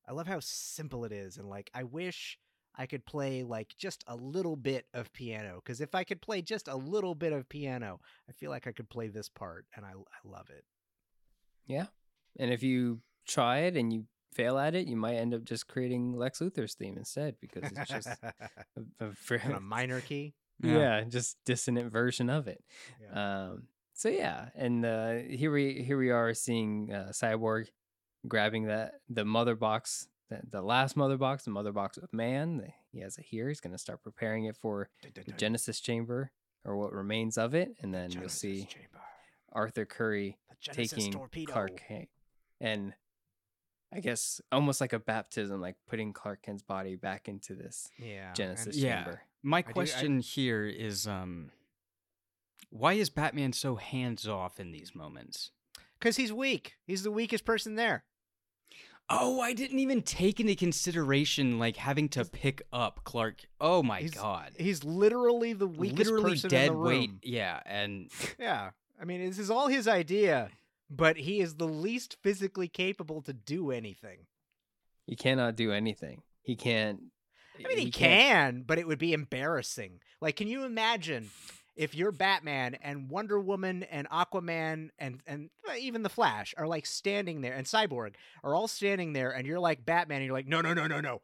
I 0.06 0.12
love 0.12 0.26
how 0.26 0.40
simple 0.40 1.04
it 1.04 1.12
is. 1.12 1.38
And 1.38 1.48
like 1.48 1.70
I 1.74 1.84
wish 1.84 2.38
I 2.78 2.86
could 2.86 3.04
play 3.06 3.42
like 3.42 3.74
just 3.78 4.04
a 4.06 4.14
little 4.16 4.56
bit 4.56 4.86
of 4.94 5.12
piano 5.12 5.56
because 5.64 5.80
if 5.80 5.94
I 5.94 6.04
could 6.04 6.20
play 6.20 6.42
just 6.42 6.68
a 6.68 6.76
little 6.76 7.14
bit 7.14 7.32
of 7.32 7.48
piano, 7.48 8.00
I 8.28 8.32
feel 8.32 8.50
like 8.50 8.66
I 8.66 8.72
could 8.72 8.88
play 8.90 9.08
this 9.08 9.28
part, 9.28 9.64
and 9.74 9.84
I 9.86 9.90
I 9.90 10.20
love 10.28 10.48
it. 10.50 10.64
yeah 11.66 11.86
and 12.38 12.52
if 12.52 12.62
you 12.62 13.00
try 13.26 13.60
it 13.60 13.76
and 13.76 13.92
you 13.92 14.04
fail 14.32 14.58
at 14.58 14.74
it 14.74 14.86
you 14.86 14.96
might 14.96 15.14
end 15.16 15.32
up 15.32 15.42
just 15.42 15.66
creating 15.66 16.12
lex 16.14 16.40
luthor's 16.40 16.74
theme 16.74 16.96
instead 16.98 17.34
because 17.40 17.64
it's 17.72 17.88
just 17.90 18.08
a, 18.22 18.34
a, 19.00 19.54
a 19.56 19.60
minor 19.60 20.00
key. 20.02 20.34
yeah. 20.62 21.02
just 21.08 21.38
dissonant 21.46 21.90
version 21.90 22.28
of 22.28 22.46
it 22.46 22.62
Yeah. 23.00 23.48
um 23.50 23.68
so 23.94 24.10
yeah, 24.10 24.50
and 24.54 24.84
uh, 24.84 25.14
here 25.30 25.50
we 25.50 25.82
here 25.82 25.96
we 25.96 26.10
are 26.10 26.34
seeing 26.34 26.92
uh, 26.92 27.12
Cyborg 27.12 27.68
grabbing 28.28 28.64
that 28.66 28.96
the 29.08 29.24
mother 29.24 29.56
box, 29.56 30.06
the, 30.28 30.40
the 30.50 30.62
last 30.62 30.96
mother 30.96 31.16
box, 31.16 31.44
the 31.44 31.50
mother 31.50 31.72
box 31.72 31.96
of 31.96 32.12
man. 32.12 32.72
He 32.92 33.00
has 33.00 33.16
it 33.18 33.24
here. 33.26 33.48
He's 33.48 33.60
gonna 33.60 33.78
start 33.78 34.02
preparing 34.02 34.44
it 34.46 34.56
for 34.56 34.88
the 35.14 35.32
Genesis 35.32 35.80
chamber 35.80 36.30
or 36.64 36.76
what 36.76 36.92
remains 36.92 37.38
of 37.38 37.54
it, 37.54 37.76
and 37.80 37.94
then 37.94 38.10
you'll 38.10 38.28
see 38.28 38.64
chamber. 38.64 39.00
Arthur 39.52 39.84
Curry 39.84 40.36
taking 40.72 41.12
torpedo. 41.12 41.52
Clark 41.52 41.76
Kent 41.88 42.08
and 42.60 42.92
I 43.92 44.00
guess 44.00 44.40
almost 44.50 44.80
like 44.80 44.92
a 44.92 44.98
baptism, 44.98 45.60
like 45.60 45.76
putting 45.86 46.12
Clark 46.12 46.42
Kent's 46.42 46.62
body 46.62 46.96
back 46.96 47.28
into 47.28 47.54
this 47.54 47.88
Yeah. 47.98 48.28
and- 48.28 48.36
Genesis 48.36 48.76
Yeah. 48.76 49.04
chamber. 49.04 49.22
My 49.42 49.62
do- 49.62 49.68
I- 49.68 49.72
question 49.72 50.18
here 50.20 50.66
is 50.66 51.06
um 51.06 51.52
why 52.70 52.94
is 52.94 53.10
Batman 53.10 53.52
so 53.52 53.76
hands 53.76 54.26
off 54.26 54.58
in 54.58 54.72
these 54.72 54.94
moments? 54.94 55.52
Because 55.98 56.16
he's 56.16 56.32
weak. 56.32 56.74
He's 56.86 57.04
the 57.04 57.10
weakest 57.12 57.44
person 57.44 57.76
there. 57.76 58.04
Oh, 59.08 59.40
I 59.40 59.52
didn't 59.52 59.78
even 59.78 60.02
take 60.02 60.40
into 60.40 60.56
consideration 60.56 61.58
like 61.60 61.76
having 61.76 62.08
to 62.10 62.24
pick 62.24 62.62
up 62.72 63.00
Clark. 63.04 63.42
Oh 63.60 63.82
my 63.82 64.00
He's- 64.00 64.14
god. 64.14 64.52
He's 64.58 64.82
literally 64.82 65.52
the 65.52 65.68
weakest 65.68 66.10
Literally 66.10 66.32
person 66.32 66.50
dead 66.50 66.68
in 66.68 66.72
the 66.72 66.78
weight. 66.80 67.10
room. 67.10 67.20
Yeah, 67.22 67.60
and 67.66 68.10
Yeah. 68.38 68.70
I 69.00 69.04
mean, 69.04 69.24
this 69.24 69.38
is 69.38 69.50
all 69.50 69.68
his 69.68 69.86
idea, 69.86 70.48
but 70.90 71.16
he 71.18 71.40
is 71.40 71.54
the 71.56 71.68
least 71.68 72.16
physically 72.22 72.66
capable 72.66 73.20
to 73.22 73.32
do 73.32 73.70
anything. 73.70 74.26
He 75.06 75.14
cannot 75.14 75.54
do 75.54 75.70
anything. 75.70 76.22
He 76.42 76.56
can't. 76.56 77.00
I 77.64 77.68
mean, 77.68 77.78
he, 77.78 77.90
can't- 77.90 78.56
can, 78.56 78.64
but 78.66 78.78
it 78.78 78.86
would 78.88 78.98
be 78.98 79.12
embarrassing. 79.12 80.00
Like, 80.20 80.36
can 80.36 80.48
you 80.48 80.64
imagine 80.64 81.30
if 81.76 81.94
you're 81.94 82.12
Batman 82.12 82.76
and 82.82 83.10
Wonder 83.10 83.38
Woman 83.38 83.82
and 83.84 84.08
Aquaman 84.08 84.90
and 84.98 85.20
and 85.26 85.50
uh, 85.68 85.74
even 85.78 86.02
the 86.02 86.08
Flash 86.08 86.54
are 86.56 86.66
like 86.66 86.86
standing 86.86 87.42
there 87.42 87.54
and 87.54 87.66
Cyborg 87.66 88.14
are 88.42 88.54
all 88.54 88.68
standing 88.68 89.12
there, 89.12 89.30
and 89.30 89.46
you're 89.46 89.60
like 89.60 89.84
Batman, 89.84 90.18
and 90.18 90.26
you're 90.26 90.34
like, 90.34 90.48
no, 90.48 90.60
no, 90.60 90.74
no, 90.74 90.86
no, 90.86 91.00
no, 91.00 91.20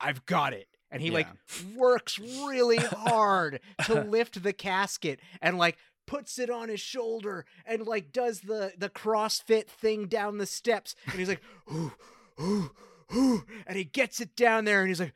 I've 0.00 0.24
got 0.26 0.52
it. 0.52 0.68
And 0.90 1.02
he 1.02 1.10
like 1.10 1.26
works 1.74 2.20
really 2.20 2.76
hard 2.78 3.58
to 3.86 4.02
lift 4.02 4.42
the 4.42 4.52
casket 4.52 5.18
and 5.42 5.58
like 5.58 5.76
puts 6.06 6.38
it 6.38 6.50
on 6.50 6.68
his 6.68 6.80
shoulder 6.80 7.46
and 7.66 7.86
like 7.86 8.12
does 8.12 8.40
the 8.40 8.72
the 8.78 8.90
CrossFit 8.90 9.66
thing 9.66 10.06
down 10.06 10.38
the 10.38 10.46
steps 10.46 10.94
and 11.06 11.14
he's 11.14 11.28
like 11.28 11.42
ooh 11.72 11.92
ooh 12.40 12.70
ooh 13.16 13.44
and 13.66 13.76
he 13.76 13.84
gets 13.84 14.20
it 14.20 14.36
down 14.36 14.64
there 14.66 14.80
and 14.80 14.88
he's 14.88 15.00
like 15.00 15.14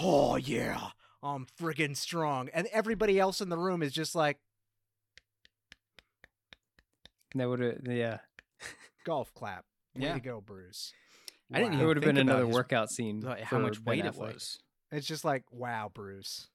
oh 0.00 0.36
yeah 0.36 0.90
I'm 1.22 1.46
friggin' 1.60 1.96
strong 1.96 2.48
and 2.54 2.66
everybody 2.72 3.18
else 3.18 3.40
in 3.40 3.48
the 3.48 3.58
room 3.58 3.82
is 3.82 3.92
just 3.92 4.14
like 4.14 4.38
That 7.34 7.48
would 7.48 7.60
have. 7.60 7.78
Yeah. 7.86 8.18
golf 9.04 9.32
clap 9.34 9.64
way 9.94 10.02
Yeah. 10.06 10.14
to 10.14 10.20
go 10.20 10.40
Bruce 10.40 10.92
I 11.52 11.60
didn't 11.60 11.80
It 11.80 11.84
would 11.86 11.96
have 11.96 12.04
been 12.04 12.18
another 12.18 12.46
his- 12.46 12.54
workout 12.54 12.90
scene. 12.90 13.20
like, 13.20 13.40
how 13.40 13.58
much 13.58 13.80
weight 13.80 14.04
it 14.04 14.14
was. 14.14 14.58
it's 14.92 15.06
just 15.06 15.24
like 15.24 15.44
wow 15.50 15.90
Bruce 15.92 16.48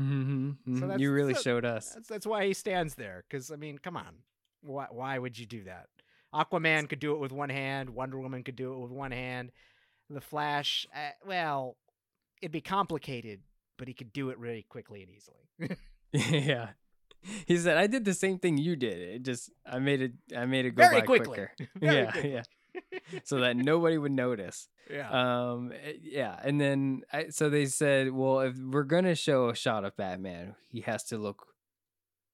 Mm-hmm. 0.00 0.74
So 0.80 0.80
that's- 0.88 0.98
you 1.00 1.12
really 1.12 1.34
so- 1.34 1.40
showed 1.42 1.64
us. 1.64 1.90
That's 1.94 2.08
that's 2.08 2.26
why 2.26 2.46
he 2.46 2.52
stands 2.52 2.96
there. 2.96 3.24
Because 3.28 3.52
I 3.52 3.56
mean, 3.56 3.78
come 3.78 3.96
on, 3.96 4.24
why 4.60 4.86
why 4.90 5.16
would 5.20 5.38
you 5.38 5.46
do 5.46 5.62
that? 5.64 5.86
Aquaman 6.34 6.88
could 6.88 6.98
do 6.98 7.12
it 7.14 7.20
with 7.20 7.30
one 7.30 7.48
hand. 7.48 7.90
Wonder 7.90 8.18
Woman 8.18 8.42
could 8.42 8.56
do 8.56 8.72
it 8.72 8.78
with 8.80 8.90
one 8.90 9.12
hand. 9.12 9.52
The 10.10 10.20
Flash, 10.20 10.84
uh, 10.92 11.10
well, 11.24 11.76
it'd 12.42 12.50
be 12.50 12.60
complicated, 12.60 13.42
but 13.78 13.88
he 13.88 13.94
could 13.94 14.12
do 14.12 14.30
it 14.30 14.38
really 14.38 14.62
quickly 14.68 15.02
and 15.02 15.10
easily. 15.10 15.78
yeah. 16.46 16.70
He 17.46 17.56
said, 17.56 17.78
"I 17.78 17.86
did 17.86 18.04
the 18.04 18.12
same 18.14 18.38
thing 18.38 18.58
you 18.58 18.76
did. 18.76 18.98
It 19.00 19.22
just 19.22 19.50
I 19.66 19.78
made 19.78 20.02
it. 20.02 20.12
I 20.36 20.44
made 20.46 20.66
it 20.66 20.72
go 20.74 20.82
Very 20.82 21.00
by 21.00 21.06
quickly. 21.06 21.26
quicker. 21.26 21.50
Very 21.80 21.96
yeah, 21.96 22.10
quickly. 22.10 22.32
yeah. 22.32 22.42
So 23.24 23.40
that 23.40 23.56
nobody 23.56 23.96
would 23.96 24.12
notice. 24.12 24.68
yeah. 24.90 25.08
Um, 25.08 25.72
eh, 25.72 25.92
yeah. 26.02 26.38
And 26.42 26.60
then 26.60 27.02
I, 27.12 27.28
so 27.30 27.48
they 27.48 27.66
said, 27.66 28.10
well, 28.12 28.40
if 28.40 28.56
we're 28.58 28.82
gonna 28.84 29.14
show 29.14 29.48
a 29.48 29.54
shot 29.54 29.84
of 29.84 29.96
Batman, 29.96 30.54
he 30.70 30.80
has 30.82 31.04
to 31.04 31.16
look 31.18 31.46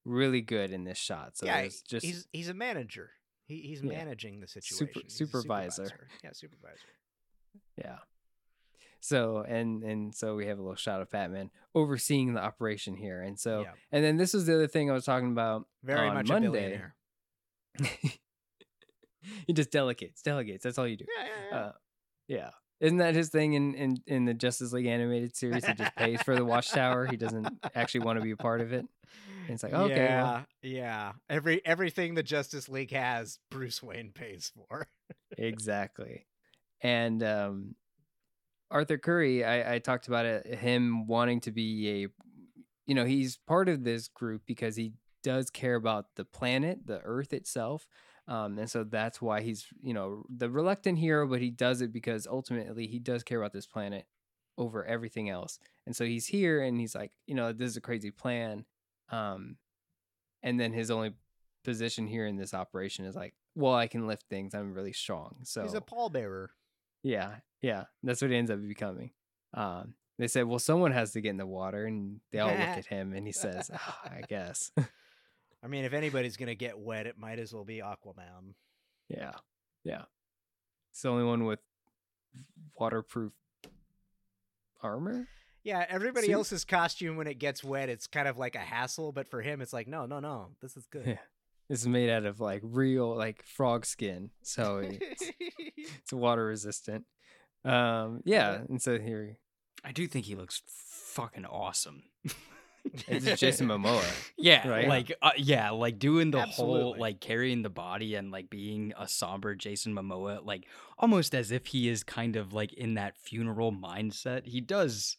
really 0.05 0.41
good 0.41 0.73
in 0.73 0.83
this 0.85 0.99
shot. 0.99 1.37
So 1.37 1.47
yeah, 1.47 1.69
just 1.87 2.05
he's 2.05 2.27
he's 2.33 2.49
a 2.49 2.55
manager. 2.55 3.11
He, 3.47 3.61
he's 3.63 3.83
Yeah. 3.83 3.91
managing 3.99 4.41
the 4.41 4.49
situation. 4.49 5.03
A 5.07 5.11
supervisor. 5.11 5.85
supervisor. 5.87 6.09
Yeah, 6.25 6.31
supervisor. 6.33 6.89
Yeah. 7.77 7.99
So 9.01 9.45
and 9.47 9.83
and 9.83 10.15
so 10.15 10.37
we 10.37 10.47
have 10.47 10.59
a 10.59 10.63
little 10.63 10.77
shot 10.77 11.01
of 11.01 11.11
Batman 11.11 11.51
overseeing 11.75 12.35
the 12.35 12.41
operation 12.41 12.97
here, 12.97 13.23
and 13.23 13.39
so 13.39 13.63
yeah. 13.63 13.73
and 13.93 14.05
then 14.05 14.17
this 14.17 14.35
was 14.35 14.47
the 14.47 14.55
other 14.55 14.69
thing 14.69 14.91
I 14.91 14.95
was 14.95 15.05
talking 15.05 15.33
about. 15.33 15.67
Very 15.83 16.11
much 16.11 16.29
a 16.29 16.33
Monday. 16.33 16.49
billionaire. 16.49 16.95
he 19.47 19.53
just 19.53 19.71
delegates, 19.71 20.23
delegates. 20.23 20.65
That's 20.65 20.79
all 20.79 20.87
you 20.87 20.97
do. 20.97 21.07
Yeah, 21.19 21.25
yeah, 21.25 21.49
yeah. 21.51 21.59
Uh, 21.59 21.73
yeah. 22.29 22.51
Isn't 22.81 22.99
that 22.99 23.15
his 23.15 23.29
thing 23.29 23.53
in, 23.53 23.75
in, 23.75 23.99
in 24.07 24.25
the 24.25 24.33
Justice 24.33 24.73
League 24.73 24.87
animated 24.87 25.37
series? 25.37 25.67
He 25.67 25.75
just 25.75 25.95
pays 25.97 26.23
for 26.23 26.35
the 26.35 26.47
Watchtower. 26.47 27.07
He 27.07 27.19
doesn't 27.19 27.47
actually 27.75 28.01
want 28.01 28.19
to 28.19 28.25
be 28.25 28.31
a 28.31 28.39
part 28.39 28.63
of 28.63 28.73
it. 28.73 28.87
And 29.47 29.51
it's 29.51 29.63
like, 29.63 29.75
okay, 29.75 29.97
yeah, 29.97 30.23
well, 30.23 30.47
yeah. 30.63 31.13
Every 31.29 31.61
everything 31.67 32.15
the 32.15 32.23
Justice 32.23 32.69
League 32.69 32.93
has, 32.93 33.39
Bruce 33.51 33.83
Wayne 33.83 34.13
pays 34.15 34.51
for. 34.55 34.89
exactly. 35.37 36.27
And 36.81 37.23
um, 37.23 37.75
Arthur 38.71 38.99
Curry, 38.99 39.45
I, 39.45 39.75
I 39.75 39.79
talked 39.79 40.09
about 40.09 40.27
it, 40.27 40.47
him 40.47 41.07
wanting 41.07 41.41
to 41.43 41.51
be 41.51 41.89
a, 42.05 42.09
you 42.87 42.95
know, 42.95 43.05
he's 43.05 43.37
part 43.37 43.69
of 43.69 43.85
this 43.85 44.09
group 44.09 44.43
because 44.47 44.77
he 44.77 44.93
does 45.23 45.51
care 45.51 45.75
about 45.75 46.07
the 46.17 46.25
planet, 46.25 46.87
the 46.87 47.01
Earth 47.01 47.33
itself. 47.33 47.87
Um, 48.29 48.59
and 48.59 48.71
so 48.71 48.85
that's 48.85 49.21
why 49.21 49.41
he's, 49.41 49.67
you 49.83 49.93
know, 49.93 50.25
the 50.29 50.49
reluctant 50.49 50.99
hero, 50.99 51.27
but 51.27 51.41
he 51.41 51.51
does 51.51 51.81
it 51.81 51.93
because 51.93 52.27
ultimately 52.27 52.87
he 52.87 52.99
does 52.99 53.23
care 53.25 53.41
about 53.41 53.53
this 53.53 53.67
planet 53.67 54.07
over 54.57 54.85
everything 54.85 55.29
else. 55.29 55.59
And 55.87 55.97
so 55.97 56.05
he's 56.05 56.27
here 56.27 56.63
and 56.63 56.79
he's 56.79 56.95
like, 56.95 57.11
you 57.27 57.35
know, 57.35 57.53
this 57.53 57.71
is 57.71 57.77
a 57.77 57.81
crazy 57.81 58.11
plan. 58.11 58.67
Um, 59.11 59.57
and 60.43 60.61
then 60.61 60.73
his 60.73 60.91
only 60.91 61.15
position 61.65 62.07
here 62.07 62.27
in 62.27 62.37
this 62.37 62.55
operation 62.55 63.05
is 63.05 63.17
like, 63.17 63.35
well, 63.55 63.75
I 63.75 63.89
can 63.89 64.07
lift 64.07 64.27
things. 64.31 64.55
I'm 64.55 64.73
really 64.73 64.93
strong. 64.93 65.39
So 65.43 65.63
He's 65.63 65.75
a 65.75 65.81
pallbearer. 65.81 66.49
yeah, 67.03 67.37
yeah, 67.63 67.85
that's 68.03 68.23
what 68.23 68.31
it 68.31 68.37
ends 68.37 68.51
up 68.51 68.61
becoming. 68.67 69.11
Um, 69.55 69.95
they 70.19 70.29
said, 70.29 70.45
well, 70.47 70.59
someone 70.59 70.93
has 70.93 71.13
to 71.13 71.21
get 71.21 71.31
in 71.31 71.37
the 71.39 71.47
water, 71.47 71.87
and 71.87 72.21
they 72.31 72.39
all 72.41 72.51
look 72.51 72.59
at 72.61 72.87
him, 72.87 73.13
and 73.15 73.27
he 73.27 73.33
says, 73.33 73.71
"Ah, 73.73 74.01
I 74.05 74.23
guess, 74.29 74.71
I 75.63 75.67
mean, 75.67 75.85
if 75.85 75.93
anybody's 75.93 76.37
gonna 76.37 76.55
get 76.55 76.79
wet, 76.79 77.07
it 77.07 77.19
might 77.19 77.39
as 77.39 77.53
well 77.53 77.65
be 77.65 77.79
Aquaman. 77.79 78.55
yeah, 79.09 79.33
yeah. 79.85 80.03
It's 80.93 81.03
the 81.03 81.09
only 81.09 81.25
one 81.25 81.45
with 81.45 81.61
waterproof 82.79 83.33
armor. 84.83 85.29
Yeah, 85.63 85.85
everybody 85.89 86.27
Suit? 86.29 86.33
else's 86.35 86.65
costume 86.65 87.17
when 87.17 87.27
it 87.27 87.39
gets 87.39 87.63
wet, 87.63 87.89
it's 87.91 88.07
kind 88.07 88.27
of 88.27 88.39
like 88.39 88.55
a 88.55 88.61
hassle, 88.61 89.13
but 89.13 89.29
for 89.29 89.43
him, 89.43 89.61
it's 89.61 89.73
like, 89.75 89.87
no, 89.87 90.07
no, 90.07 90.19
no, 90.21 90.49
this 90.61 90.77
is 90.77 90.87
good. 90.87 91.07
Yeah. 91.07 91.19
This 91.69 91.83
is 91.83 91.87
made 91.89 92.11
out 92.11 92.25
of 92.25 92.41
like 92.41 92.63
real 92.65 93.15
like 93.17 93.45
frog 93.45 93.87
skin, 93.87 94.31
so 94.43 94.79
it's, 94.79 95.31
it's 95.77 96.13
water 96.13 96.47
resistant. 96.47 97.05
Um, 97.65 98.23
yeah, 98.25 98.61
and 98.69 98.81
so 98.81 98.99
here 98.99 99.37
I 99.85 99.93
do 99.93 100.07
think 100.07 100.27
he 100.27 100.35
looks 100.35 100.63
fucking 100.67 101.45
awesome. 101.45 102.05
it's 103.09 103.39
Jason 103.41 103.67
Momoa. 103.69 104.03
Yeah, 104.39 104.67
Right? 104.67 104.89
like 104.89 105.13
uh, 105.21 105.33
yeah, 105.37 105.71
like 105.71 105.99
doing 105.99 106.31
the 106.31 106.43
whole 106.43 106.97
like 106.99 107.21
carrying 107.21 107.63
the 107.63 107.69
body 107.71 108.15
and 108.15 108.31
like 108.31 108.49
being 108.49 108.93
a 108.99 109.07
somber 109.07 109.55
Jason 109.55 109.95
Momoa, 109.95 110.45
like 110.45 110.67
almost 110.99 111.35
as 111.35 111.51
if 111.51 111.67
he 111.67 111.89
is 111.89 112.03
kind 112.03 112.37
of 112.37 112.53
like 112.55 112.73
in 112.73 112.95
that 112.95 113.17
funeral 113.19 113.73
mindset. 113.73 114.47
He 114.47 114.61
does 114.63 115.17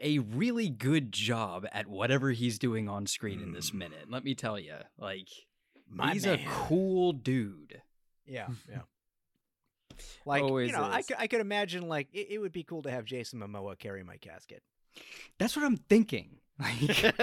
a 0.00 0.18
really 0.18 0.68
good 0.68 1.12
job 1.12 1.66
at 1.72 1.86
whatever 1.86 2.32
he's 2.32 2.58
doing 2.58 2.88
on 2.88 3.06
screen 3.06 3.40
in 3.40 3.52
this 3.52 3.72
minute. 3.72 4.06
Let 4.10 4.24
me 4.24 4.34
tell 4.34 4.58
you, 4.58 4.74
like 4.98 5.28
My 5.88 6.12
he's 6.14 6.26
man. 6.26 6.40
a 6.40 6.44
cool 6.48 7.12
dude. 7.12 7.80
Yeah, 8.26 8.48
yeah. 8.68 8.80
Like 10.24 10.42
Always 10.42 10.70
you 10.70 10.76
know, 10.76 10.84
I 10.84 11.02
could, 11.02 11.16
I 11.18 11.26
could 11.26 11.40
imagine 11.40 11.88
like 11.88 12.08
it, 12.12 12.28
it 12.30 12.38
would 12.38 12.52
be 12.52 12.62
cool 12.62 12.82
to 12.82 12.90
have 12.90 13.04
Jason 13.04 13.40
Momoa 13.40 13.78
carry 13.78 14.02
my 14.04 14.16
casket. 14.16 14.62
That's 15.38 15.56
what 15.56 15.64
I'm 15.64 15.76
thinking. 15.76 16.38
Like, 16.62 17.14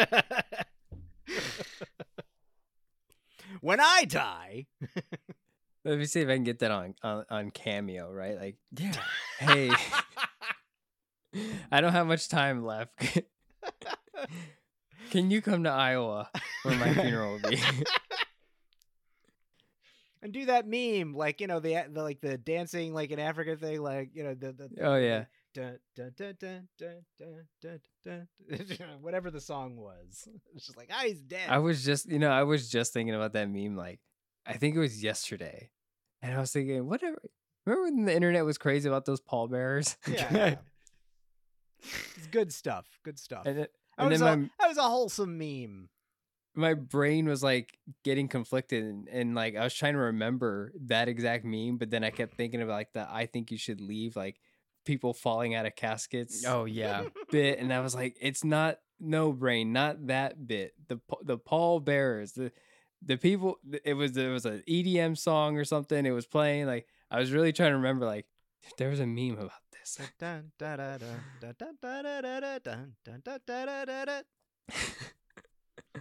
when 3.62 3.80
I 3.80 4.04
die, 4.06 4.66
Let 5.86 5.98
me 5.98 6.06
see 6.06 6.22
if 6.22 6.28
I 6.28 6.34
can 6.34 6.44
get 6.44 6.60
that 6.60 6.72
on 6.72 6.96
on, 7.04 7.26
on 7.30 7.52
Cameo, 7.52 8.12
right? 8.12 8.38
Like, 8.38 8.58
yeah. 8.78 8.94
hey, 9.40 9.72
I 11.72 11.80
don't 11.80 11.94
have 11.94 12.08
much 12.08 12.28
time 12.28 12.66
left. 12.66 12.92
Can 15.12 15.32
you 15.32 15.42
come 15.42 15.64
to 15.64 15.70
Iowa 15.70 16.30
where 16.64 16.78
my 16.78 16.94
funeral 16.94 17.40
will 17.42 17.50
be? 17.50 17.62
and 20.22 20.34
do 20.34 20.46
that 20.46 20.68
meme 20.68 21.14
like 21.14 21.42
you 21.42 21.48
know 21.48 21.60
the, 21.60 21.86
the 21.90 22.04
like 22.04 22.22
the 22.22 22.38
dancing 22.38 22.94
like 22.94 23.12
in 23.12 23.20
Africa 23.20 23.56
thing 23.56 23.82
like 23.82 24.10
you 24.14 24.24
know 24.24 24.34
the, 24.34 24.52
the, 24.52 24.70
the 24.70 24.82
oh 24.82 24.96
yeah. 24.96 25.26
whatever 29.02 29.32
the 29.32 29.42
song 29.42 29.78
was. 29.78 30.28
It's 30.56 30.66
just 30.66 30.78
like 30.78 30.90
ah 30.92 31.04
he's 31.06 31.22
dead. 31.22 31.50
I 31.50 31.60
was 31.60 31.84
just 31.84 32.10
you 32.10 32.20
know 32.20 32.32
I 32.32 32.44
was 32.44 32.70
just 32.70 32.94
thinking 32.94 33.16
about 33.16 33.34
that 33.34 33.50
meme 33.50 33.76
like 33.76 34.00
I 34.46 34.54
think 34.54 34.76
it 34.76 34.80
was 34.80 35.04
yesterday 35.04 35.72
and 36.22 36.36
I 36.36 36.40
was 36.40 36.52
thinking 36.52 36.88
whatever 36.88 37.18
remember 37.66 37.84
when 37.84 38.06
the 38.06 38.16
internet 38.16 38.46
was 38.46 38.58
crazy 38.58 38.88
about 38.88 39.06
those 39.06 39.22
pallbearers? 39.22 39.98
Yeah, 40.08 40.28
yeah. 40.34 40.56
it's 42.18 42.28
good 42.28 42.52
stuff 42.52 42.86
good 43.04 43.18
stuff. 43.18 43.44
And 43.46 43.68
and 43.98 44.10
was 44.10 44.22
a, 44.22 44.38
my, 44.38 44.50
that 44.60 44.68
was 44.68 44.78
a 44.78 44.84
wholesome 44.84 45.38
meme 45.38 45.90
my 46.56 46.74
brain 46.74 47.28
was 47.28 47.44
like 47.44 47.78
getting 48.04 48.28
conflicted, 48.28 48.84
and, 48.84 49.08
and 49.08 49.36
like 49.36 49.56
I 49.56 49.64
was 49.64 49.74
trying 49.74 49.94
to 49.94 50.00
remember 50.00 50.72
that 50.88 51.08
exact 51.08 51.46
meme, 51.46 51.78
but 51.78 51.90
then 51.90 52.04
I 52.04 52.10
kept 52.10 52.36
thinking 52.36 52.62
about 52.62 52.74
like 52.74 52.94
the 52.94 53.08
"I 53.10 53.26
think 53.26 53.52
you 53.52 53.58
should 53.58 53.82
leave," 53.82 54.16
like 54.16 54.40
people 54.86 55.14
falling 55.14 55.56
out 55.56 55.66
of 55.66 55.76
caskets. 55.76 56.46
Oh 56.46 56.66
yeah. 56.66 57.04
bit, 57.32 57.60
and 57.60 57.74
I 57.74 57.80
was 57.82 57.96
like, 57.96 58.18
it's 58.20 58.44
not 58.44 58.78
no 59.00 59.32
brain, 59.32 59.72
not 59.74 60.08
that 60.08 60.48
bit. 60.48 60.74
The 60.88 61.00
the 61.24 61.38
pall 61.38 61.80
bearers, 61.80 62.34
the 62.34 62.52
the 63.04 63.18
people. 63.18 63.60
It 63.84 63.94
was 63.94 64.18
it 64.18 64.28
was 64.28 64.46
an 64.46 64.64
EDM 64.68 65.18
song 65.18 65.58
or 65.58 65.66
something. 65.66 66.06
It 66.06 66.12
was 66.12 66.26
playing. 66.26 66.66
Like 66.66 66.88
I 67.12 67.20
was 67.20 67.32
really 67.32 67.54
trying 67.54 67.72
to 67.72 67.78
remember. 67.78 68.06
Like 68.06 68.26
there 68.78 68.90
was 68.90 69.00
a 69.00 69.08
meme 69.08 69.38
about 69.38 69.52
this. 69.72 70.00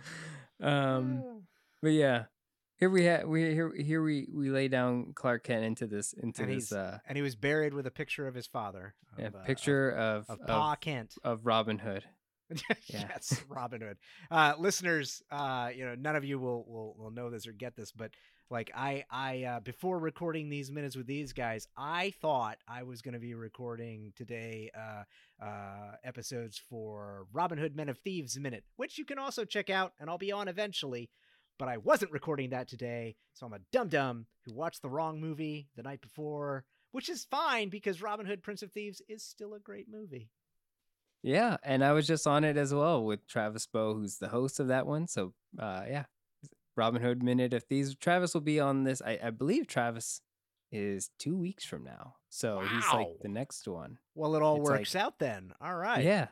um, 0.63 1.43
but 1.83 1.93
yeah, 1.93 2.25
here 2.77 2.91
we 2.91 3.05
have 3.05 3.25
we 3.25 3.43
here 3.53 3.73
here 3.75 4.03
we 4.03 4.29
we 4.33 4.51
lay 4.51 4.69
down 4.69 5.13
Clark 5.15 5.45
Kent 5.45 5.65
into 5.65 5.87
this 5.87 6.13
into 6.13 6.43
And 6.43 6.53
this 6.53 6.73
uh 6.73 6.99
and 7.07 7.17
he 7.17 7.23
was 7.23 7.35
buried 7.35 7.75
with 7.75 7.87
a 7.87 7.91
picture 7.91 8.27
of 8.27 8.35
his 8.35 8.47
father. 8.47 8.95
yeah, 9.19 9.27
of, 9.27 9.35
uh, 9.35 9.39
picture 9.45 9.91
of 9.91 10.29
of, 10.29 10.31
of 10.31 10.41
of, 10.41 10.47
Pa 10.47 10.75
Kent. 10.77 11.15
of 11.25 11.47
Robin 11.47 11.79
Hood. 11.79 12.05
Yeah. 12.87 13.05
yes, 13.11 13.43
Robin 13.49 13.83
Hood. 13.83 13.99
Uh, 14.31 14.55
listeners, 14.59 15.23
uh, 15.31 15.69
you 15.75 15.85
know, 15.85 15.95
none 15.95 16.17
of 16.17 16.25
you 16.25 16.39
will, 16.39 16.65
will 16.67 16.95
will 16.99 17.11
know 17.11 17.29
this 17.29 17.47
or 17.47 17.53
get 17.53 17.77
this, 17.77 17.93
but 17.93 18.11
like 18.51 18.71
I 18.75 19.05
I 19.11 19.45
uh, 19.45 19.61
before 19.61 19.99
recording 19.99 20.49
these 20.49 20.71
minutes 20.71 20.97
with 20.97 21.07
these 21.07 21.33
guys, 21.33 21.69
I 21.77 22.13
thought 22.21 22.59
I 22.67 22.83
was 22.83 23.03
going 23.03 23.15
to 23.15 23.21
be 23.21 23.35
recording 23.35 24.13
today 24.17 24.71
uh, 24.77 25.45
uh, 25.45 25.93
episodes 26.05 26.61
for 26.69 27.27
Robin 27.33 27.59
Hood 27.59 27.77
Men 27.77 27.89
of 27.89 27.99
Thieves 27.99 28.39
minute, 28.39 28.65
which 28.77 28.99
you 28.99 29.05
can 29.05 29.19
also 29.19 29.45
check 29.45 29.71
out, 29.71 29.93
and 30.01 30.09
I'll 30.09 30.19
be 30.19 30.33
on 30.33 30.49
eventually. 30.49 31.11
But 31.59 31.69
I 31.69 31.77
wasn't 31.77 32.13
recording 32.13 32.51
that 32.51 32.69
today, 32.69 33.17
so 33.35 33.47
I'm 33.47 33.53
a 33.53 33.59
dum 33.73 33.89
dum 33.89 34.27
who 34.45 34.55
watched 34.55 34.81
the 34.81 34.89
wrong 34.89 35.21
movie 35.21 35.69
the 35.77 35.83
night 35.83 36.01
before, 36.01 36.65
which 36.93 37.09
is 37.09 37.25
fine 37.25 37.69
because 37.69 38.01
Robin 38.01 38.27
Hood 38.27 38.43
Prince 38.43 38.63
of 38.63 38.73
Thieves 38.73 39.03
is 39.09 39.25
still 39.25 39.55
a 39.55 39.61
great 39.61 39.87
movie. 39.91 40.31
Yeah, 41.23 41.57
and 41.65 41.85
I 41.85 41.93
was 41.93 42.07
just 42.07 42.29
on 42.29 42.45
it 42.45 42.57
as 42.57 42.73
well 42.73 43.05
with 43.05 43.27
Travis 43.27 43.67
Bow, 43.67 43.95
who's 43.95 44.19
the 44.19 44.29
host 44.29 44.61
of 44.61 44.69
that 44.69 44.87
one. 44.87 45.09
So, 45.09 45.35
uh, 45.59 45.83
yeah, 45.89 46.05
Robin 46.79 47.03
Hood 47.03 47.23
Minute 47.23 47.53
of 47.53 47.65
Thieves. 47.65 47.95
Travis 47.97 48.33
will 48.35 48.41
be 48.41 48.61
on 48.61 48.85
this. 48.85 49.03
I, 49.05 49.19
I 49.23 49.31
believe 49.31 49.67
Travis 49.67 50.21
is 50.71 51.11
two 51.19 51.37
weeks 51.37 51.65
from 51.65 51.85
now, 51.85 52.15
so 52.29 52.61
he's 52.61 52.85
like 52.93 53.09
the 53.21 53.29
next 53.29 53.67
one. 53.67 53.99
Well, 54.15 54.37
it 54.37 54.43
all 54.43 54.61
It's 54.61 54.71
works 54.71 54.95
like- 54.95 55.05
out 55.05 55.19
then. 55.19 55.53
All 55.61 55.75
right. 55.75 56.05
Yeah, 56.05 56.29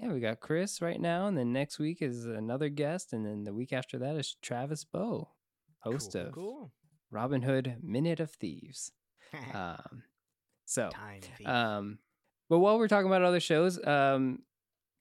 yeah. 0.00 0.12
We 0.12 0.20
got 0.20 0.40
Chris 0.40 0.80
right 0.80 1.00
now, 1.00 1.26
and 1.26 1.36
then 1.36 1.52
next 1.52 1.78
week 1.78 2.02
is 2.02 2.24
another 2.26 2.68
guest, 2.68 3.12
and 3.12 3.26
then 3.26 3.44
the 3.44 3.52
week 3.54 3.72
after 3.72 3.98
that 3.98 4.16
is 4.16 4.36
Travis 4.42 4.84
Bow, 4.84 5.28
host 5.80 6.12
cool, 6.12 6.20
of 6.22 6.32
cool. 6.32 6.72
Robin 7.10 7.42
Hood 7.42 7.76
Minute 7.82 8.20
of 8.20 8.30
Thieves. 8.30 8.92
Um, 9.52 10.04
so. 10.64 10.90
Um, 11.44 11.98
but 12.48 12.60
while 12.60 12.78
we're 12.78 12.86
talking 12.86 13.08
about 13.08 13.22
other 13.22 13.40
shows, 13.40 13.84
um, 13.84 14.40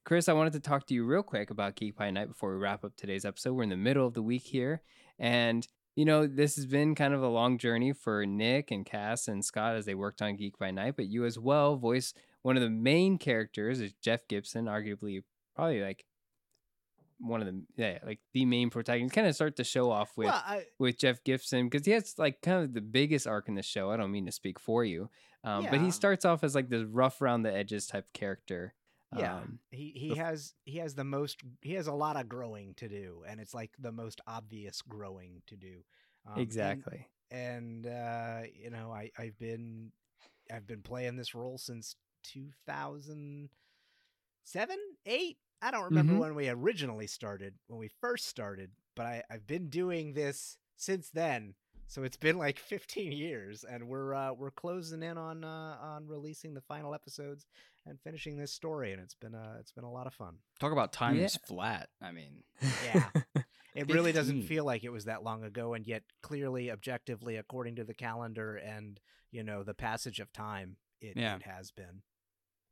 Chris, 0.05 0.27
I 0.27 0.33
wanted 0.33 0.53
to 0.53 0.59
talk 0.59 0.85
to 0.87 0.93
you 0.93 1.05
real 1.05 1.23
quick 1.23 1.49
about 1.49 1.75
Geek 1.75 1.95
by 1.95 2.11
Night 2.11 2.27
before 2.27 2.51
we 2.51 2.61
wrap 2.61 2.83
up 2.83 2.93
today's 2.97 3.23
episode. 3.23 3.53
We're 3.53 3.63
in 3.63 3.69
the 3.69 3.77
middle 3.77 4.05
of 4.05 4.13
the 4.13 4.21
week 4.21 4.43
here, 4.43 4.81
and 5.17 5.65
you 5.95 6.03
know 6.03 6.27
this 6.27 6.57
has 6.57 6.65
been 6.65 6.93
kind 6.93 7.13
of 7.13 7.23
a 7.23 7.27
long 7.29 7.57
journey 7.57 7.93
for 7.93 8.25
Nick 8.25 8.69
and 8.69 8.85
Cass 8.85 9.29
and 9.29 9.45
Scott 9.45 9.75
as 9.75 9.85
they 9.85 9.95
worked 9.95 10.21
on 10.21 10.35
Geek 10.35 10.57
by 10.57 10.71
Night, 10.71 10.95
but 10.97 11.05
you 11.05 11.23
as 11.23 11.39
well 11.39 11.77
voice 11.77 12.13
one 12.41 12.57
of 12.57 12.63
the 12.63 12.69
main 12.69 13.17
characters 13.17 13.79
is 13.79 13.93
Jeff 14.01 14.27
Gibson, 14.27 14.65
arguably 14.65 15.23
probably 15.55 15.81
like 15.81 16.03
one 17.19 17.39
of 17.39 17.47
the 17.47 17.63
yeah 17.77 17.99
like 18.05 18.19
the 18.33 18.43
main 18.43 18.69
protagonist. 18.69 19.15
Kind 19.15 19.27
of 19.27 19.35
start 19.35 19.55
the 19.55 19.63
show 19.63 19.89
off 19.89 20.17
with 20.17 20.27
well, 20.27 20.43
I, 20.45 20.65
with 20.79 20.99
Jeff 20.99 21.23
Gibson 21.23 21.69
because 21.69 21.85
he 21.85 21.93
has 21.93 22.15
like 22.17 22.41
kind 22.41 22.61
of 22.61 22.73
the 22.73 22.81
biggest 22.81 23.25
arc 23.25 23.47
in 23.47 23.55
the 23.55 23.63
show. 23.63 23.89
I 23.89 23.95
don't 23.95 24.11
mean 24.11 24.25
to 24.25 24.33
speak 24.33 24.59
for 24.59 24.83
you, 24.83 25.09
um, 25.45 25.65
but 25.71 25.79
he 25.79 25.91
starts 25.91 26.25
off 26.25 26.43
as 26.43 26.55
like 26.55 26.67
this 26.67 26.83
rough 26.83 27.21
around 27.21 27.43
the 27.43 27.55
edges 27.55 27.87
type 27.87 28.11
character. 28.11 28.73
Yeah, 29.13 29.39
Um, 29.39 29.59
he 29.71 29.91
he 29.95 30.15
bef- 30.15 30.17
has 30.17 30.53
he 30.65 30.77
has 30.79 30.95
the 30.95 31.03
most 31.03 31.41
he 31.61 31.73
has 31.73 31.87
a 31.87 31.93
lot 31.93 32.17
of 32.17 32.29
growing 32.29 32.73
to 32.75 32.87
do, 32.89 33.23
and 33.27 33.39
it's 33.39 33.53
like 33.53 33.71
the 33.79 33.91
most 33.91 34.21
obvious 34.27 34.81
growing 34.81 35.41
to 35.47 35.55
do. 35.57 35.83
Um, 36.27 36.85
exactly. 36.85 37.07
And, 37.31 37.87
uh, 37.87 38.41
you 38.53 38.69
know, 38.69 38.91
I 38.91 39.11
I've 39.17 39.37
been 39.39 39.91
I've 40.51 40.67
been 40.67 40.81
playing 40.83 41.15
this 41.17 41.35
role 41.35 41.57
since 41.57 41.95
two 42.23 42.49
thousand 42.67 43.49
seven, 44.43 44.77
eight. 45.05 45.37
I 45.61 45.71
don't 45.71 45.85
remember 45.85 46.15
Mhm. 46.15 46.17
when 46.17 46.35
we 46.35 46.49
originally 46.49 47.07
started, 47.07 47.55
when 47.67 47.79
we 47.79 47.89
first 48.01 48.25
started, 48.27 48.71
but 48.95 49.05
I 49.05 49.23
I've 49.29 49.47
been 49.47 49.69
doing 49.69 50.13
this 50.13 50.57
since 50.77 51.09
then. 51.09 51.55
So 51.87 52.03
it's 52.03 52.17
been 52.17 52.37
like 52.37 52.59
15 52.59 53.11
years, 53.11 53.63
and 53.63 53.87
we're 53.87 54.13
uh, 54.13 54.33
we're 54.33 54.51
closing 54.51 55.03
in 55.03 55.17
on 55.17 55.43
uh, 55.43 55.77
on 55.81 56.07
releasing 56.07 56.53
the 56.53 56.61
final 56.61 56.93
episodes 56.93 57.45
and 57.85 57.99
finishing 58.01 58.37
this 58.37 58.51
story, 58.53 58.91
and 58.93 59.01
it's 59.01 59.15
been 59.15 59.35
uh, 59.35 59.55
it's 59.59 59.71
been 59.71 59.83
a 59.83 59.91
lot 59.91 60.07
of 60.07 60.13
fun. 60.13 60.35
Talk 60.59 60.71
about 60.71 60.93
time 60.93 61.15
Yeah. 61.17 61.25
is 61.25 61.35
flat. 61.37 61.89
I 62.01 62.11
mean, 62.11 62.43
Yeah. 62.85 63.09
It 63.75 63.91
really 63.91 64.11
doesn't 64.11 64.43
feel 64.43 64.65
like 64.65 64.83
it 64.83 64.91
was 64.91 65.05
that 65.05 65.23
long 65.23 65.43
ago, 65.43 65.73
and 65.73 65.87
yet 65.87 66.03
clearly, 66.21 66.69
objectively, 66.69 67.37
according 67.37 67.77
to 67.77 67.83
the 67.83 67.95
calendar 67.95 68.55
and 68.55 68.99
you 69.31 69.41
know 69.43 69.63
the 69.63 69.73
passage 69.73 70.19
of 70.19 70.31
time, 70.31 70.77
it, 71.01 71.17
Yeah. 71.17 71.37
it 71.37 71.41
has 71.41 71.71
been. 71.71 72.03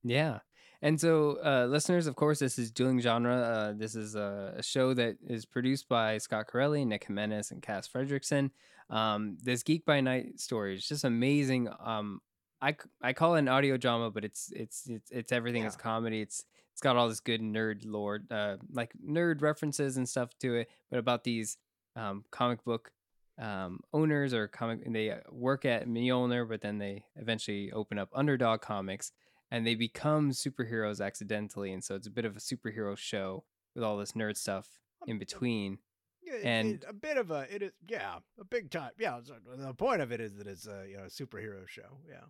Yeah. 0.04 0.40
And 0.84 1.02
so, 1.02 1.38
uh, 1.44 1.66
listeners, 1.66 2.06
of 2.06 2.16
course, 2.16 2.38
this 2.38 2.60
is 2.60 2.70
Dueling 2.72 3.00
Genre. 3.02 3.36
Uh, 3.36 3.74
this 3.76 3.96
is 3.96 4.14
a, 4.16 4.54
a 4.58 4.64
show 4.64 4.94
that 4.94 5.18
is 5.28 5.44
produced 5.46 5.88
by 5.90 6.20
Scott 6.20 6.46
Corelli, 6.48 6.86
Nick 6.86 7.06
Jimenez, 7.08 7.50
and 7.52 7.64
Cass 7.64 7.88
Fredrickson. 7.88 8.52
Um, 8.90 9.38
this 9.42 9.64
Geek 9.64 9.86
by 9.86 10.02
Night 10.02 10.40
story 10.40 10.76
is 10.76 10.88
just 10.88 11.04
amazing. 11.04 11.68
Um, 11.84 12.22
I, 12.62 12.76
I 13.02 13.14
call 13.14 13.36
it 13.36 13.40
an 13.40 13.48
audio 13.48 13.78
drama, 13.78 14.12
but 14.12 14.24
it's 14.24 14.52
it's 14.56 14.88
it's, 14.88 15.12
it's 15.12 15.32
everything. 15.32 15.64
It's 15.64 15.76
Yeah. 15.76 15.82
comedy. 15.82 16.22
It's 16.22 16.46
it's 16.74 16.82
got 16.82 16.96
all 16.96 17.10
this 17.10 17.20
good 17.20 17.42
nerd 17.42 17.82
lore, 17.86 18.20
uh, 18.30 18.58
like 18.72 18.94
nerd 19.06 19.42
references 19.42 19.98
and 19.98 20.08
stuff 20.08 20.30
to 20.40 20.56
it, 20.56 20.70
but 20.90 21.00
about 21.00 21.24
these 21.24 21.58
um, 21.96 22.24
comic 22.32 22.64
book 22.64 22.92
um, 23.40 23.80
owners 23.94 24.34
or 24.34 24.48
comic. 24.48 24.86
And 24.86 24.96
they 24.96 25.12
uh, 25.12 25.18
work 25.32 25.66
at 25.66 25.88
Mjolnir, 25.88 26.48
but 26.48 26.62
then 26.62 26.78
they 26.78 27.04
eventually 27.16 27.72
open 27.72 27.98
up 27.98 28.10
Underdog 28.14 28.62
Comics 28.62 29.12
and 29.50 29.66
they 29.68 29.76
become 29.76 30.32
superheroes 30.32 31.04
accidentally 31.06 31.74
and 31.74 31.84
so 31.84 31.96
it's 31.96 32.08
a 32.08 32.12
bit 32.12 32.24
of 32.24 32.38
a 32.38 32.40
superhero 32.40 32.96
show 32.98 33.44
with 33.76 33.84
all 33.84 33.98
this 33.98 34.14
nerd 34.14 34.38
stuff 34.38 34.80
in 35.08 35.20
between 35.20 35.78
it- 36.24 36.46
And- 36.46 36.76
it- 36.76 36.86
a 36.88 36.94
bit 36.94 37.18
of 37.18 37.32
a 37.32 37.54
it 37.54 37.62
is 37.64 37.72
yeah 37.86 38.20
a 38.40 38.46
big 38.46 38.70
time 38.72 38.92
yeah. 38.98 39.20
The 39.58 39.74
point 39.74 40.02
of 40.02 40.14
it 40.14 40.22
is 40.22 40.36
that 40.38 40.48
it's 40.48 40.68
a 40.68 40.86
you 40.90 40.96
know 40.98 41.04
superhero 41.08 41.68
show. 41.68 41.98
Yeah. 42.08 42.22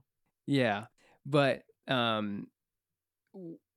Yeah 0.45 0.86
but 1.25 1.63
um 1.88 2.47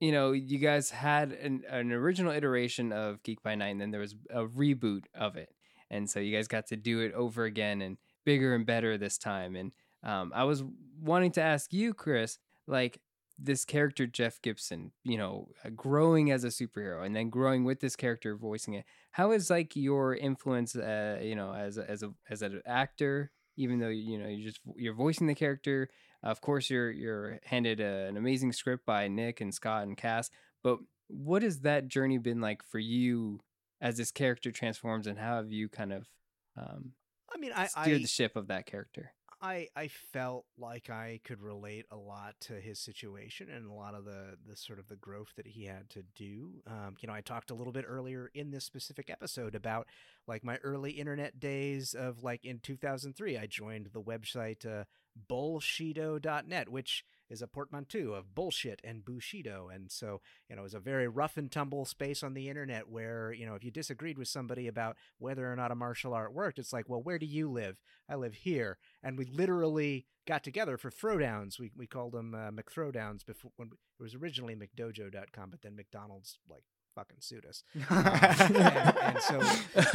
you 0.01 0.13
know 0.13 0.33
you 0.33 0.59
guys 0.59 0.91
had 0.91 1.33
an, 1.33 1.63
an 1.69 1.93
original 1.93 2.33
iteration 2.33 2.93
of 2.93 3.23
geek 3.23 3.43
by 3.43 3.55
night 3.55 3.69
and 3.69 3.81
then 3.81 3.91
there 3.91 4.01
was 4.01 4.15
a 4.31 4.45
reboot 4.45 5.05
of 5.15 5.37
it 5.37 5.55
and 5.91 6.09
so 6.09 6.21
you 6.21 6.35
guys 6.35 6.49
got 6.49 6.67
to 6.67 6.77
do 6.77 7.01
it 7.01 7.13
over 7.15 7.45
again 7.45 7.83
and 7.83 7.99
bigger 8.25 8.55
and 8.55 8.67
better 8.67 8.99
this 8.99 9.19
time 9.19 9.57
and 9.57 9.73
um, 10.03 10.33
i 10.35 10.45
was 10.45 10.63
wanting 11.01 11.31
to 11.31 11.43
ask 11.43 11.73
you 11.73 11.95
chris 11.95 12.39
like 12.67 13.01
this 13.39 13.65
character 13.65 14.07
Jeff 14.07 14.41
Gibson, 14.43 14.93
you 15.03 15.19
know, 15.19 15.49
uh, 15.65 15.71
growing 15.71 16.31
as 16.31 16.45
a 16.45 16.49
superhero 16.49 17.05
and 17.05 17.15
then 17.15 17.31
growing 17.31 17.65
with 17.65 17.81
this 17.81 17.97
character 17.97 18.37
voicing 18.37 18.75
it. 18.75 18.85
How 19.13 19.33
is 19.33 19.51
like 19.51 19.75
your 19.75 20.15
influence, 20.15 20.77
uh, 20.77 21.19
you 21.23 21.35
know, 21.35 21.53
as 21.53 21.79
a, 21.79 21.89
as 21.91 22.03
a 22.03 22.13
as 22.31 22.43
an 22.43 22.63
actor, 22.67 23.31
even 23.57 23.79
though 23.81 23.89
you 23.89 24.19
know 24.19 24.29
you 24.29 24.45
just 24.45 24.61
you're 24.77 24.95
voicing 24.95 25.27
the 25.27 25.35
character. 25.35 25.89
Of 26.25 26.41
course, 26.41 26.71
you're 26.71 26.91
you're 26.91 27.39
handed 27.45 27.81
a, 27.81 28.07
an 28.07 28.17
amazing 28.17 28.53
script 28.53 28.87
by 28.87 29.09
Nick 29.09 29.41
and 29.41 29.55
Scott 29.55 29.83
and 29.83 29.97
Cass. 29.97 30.31
But 30.63 30.79
what 31.09 31.43
has 31.43 31.61
that 31.61 31.87
journey 31.87 32.19
been 32.19 32.41
like 32.41 32.63
for 32.65 32.79
you 32.79 33.41
as 33.81 33.99
this 33.99 34.11
character 34.11 34.51
transforms, 34.51 35.07
and 35.07 35.19
how 35.19 35.37
have 35.37 35.53
you 35.53 35.69
kind 35.69 35.93
of 35.93 36.09
um, 36.57 36.93
I 37.33 37.39
mean, 37.39 37.53
I 37.55 37.67
steered 37.67 37.99
I, 37.99 38.03
the 38.03 38.09
ship 38.09 38.37
of 38.37 38.49
that 38.49 38.65
character? 38.65 39.13
I 39.43 39.69
I 39.77 39.89
felt 39.89 40.47
like 40.57 40.89
I 40.89 41.21
could 41.25 41.43
relate 41.43 41.85
a 41.91 41.97
lot 41.97 42.35
to 42.43 42.55
his 42.55 42.79
situation 42.79 43.51
and 43.51 43.67
a 43.67 43.73
lot 43.73 43.95
of 43.95 44.07
the 44.07 44.39
the 44.49 44.57
sort 44.57 44.79
of 44.79 44.89
the 44.89 44.97
growth 44.97 45.33
that 45.37 45.47
he 45.47 45.65
had 45.65 45.91
to 45.91 46.03
do. 46.15 46.63
Um, 46.67 46.97
you 47.01 47.07
know, 47.07 47.13
I 47.13 47.21
talked 47.21 47.51
a 47.51 47.55
little 47.55 47.73
bit 47.73 47.85
earlier 47.87 48.31
in 48.33 48.51
this 48.51 48.65
specific 48.65 49.11
episode 49.11 49.55
about 49.55 49.87
like 50.27 50.45
my 50.45 50.57
early 50.59 50.93
internet 50.93 51.39
days 51.39 51.93
of 51.93 52.23
like 52.23 52.47
in 52.47 52.61
2003 52.61 53.37
I 53.37 53.47
joined 53.47 53.91
the 53.93 54.01
website 54.01 54.65
uh, 54.65 54.85
bullshido.net 55.29 56.69
which 56.69 57.05
is 57.31 57.43
a 57.43 57.47
portmanteau 57.47 58.13
of 58.13 58.35
bullshit 58.35 58.81
and 58.85 59.05
bushido. 59.05 59.69
And 59.73 59.91
so 59.91 60.21
you 60.49 60.57
know 60.57 60.63
it 60.63 60.65
was 60.65 60.75
a 60.75 60.81
very 60.81 61.09
rough 61.09 61.37
and 61.37 61.51
tumble 61.51 61.85
space 61.85 62.23
on 62.23 62.35
the 62.35 62.49
internet 62.49 62.89
where 62.89 63.33
you 63.33 63.47
know 63.47 63.55
if 63.55 63.65
you 63.65 63.71
disagreed 63.71 64.19
with 64.19 64.29
somebody 64.29 64.69
about 64.69 64.97
whether 65.19 65.51
or 65.51 65.57
not 65.57 65.71
a 65.71 65.77
martial 65.77 66.15
art 66.15 66.33
worked 66.33 66.59
it's 66.59 66.73
like 66.73 66.89
well 66.89 67.03
where 67.03 67.19
do 67.19 67.27
you 67.27 67.51
live? 67.51 67.77
I 68.09 68.17
live 68.17 68.35
here. 68.35 68.79
And 69.03 69.17
we 69.19 69.25
literally 69.25 70.07
got 70.27 70.45
together 70.45 70.77
for 70.77 70.91
throwdowns. 70.91 71.59
We, 71.59 71.71
we 71.77 71.87
called 71.87 72.13
them 72.13 72.35
uh, 72.35 72.51
mcthrowdowns 72.51 73.25
before 73.25 73.53
when 73.57 73.69
it 73.69 74.03
was 74.03 74.15
originally 74.15 74.57
mcdojo.com 74.57 75.51
but 75.51 75.63
then 75.63 75.77
mcdonald's 75.77 76.39
like 76.49 76.65
fucking 76.95 77.17
sued 77.21 77.45
us 77.47 77.63
and, 77.91 78.97
and 78.99 79.21
so 79.21 79.41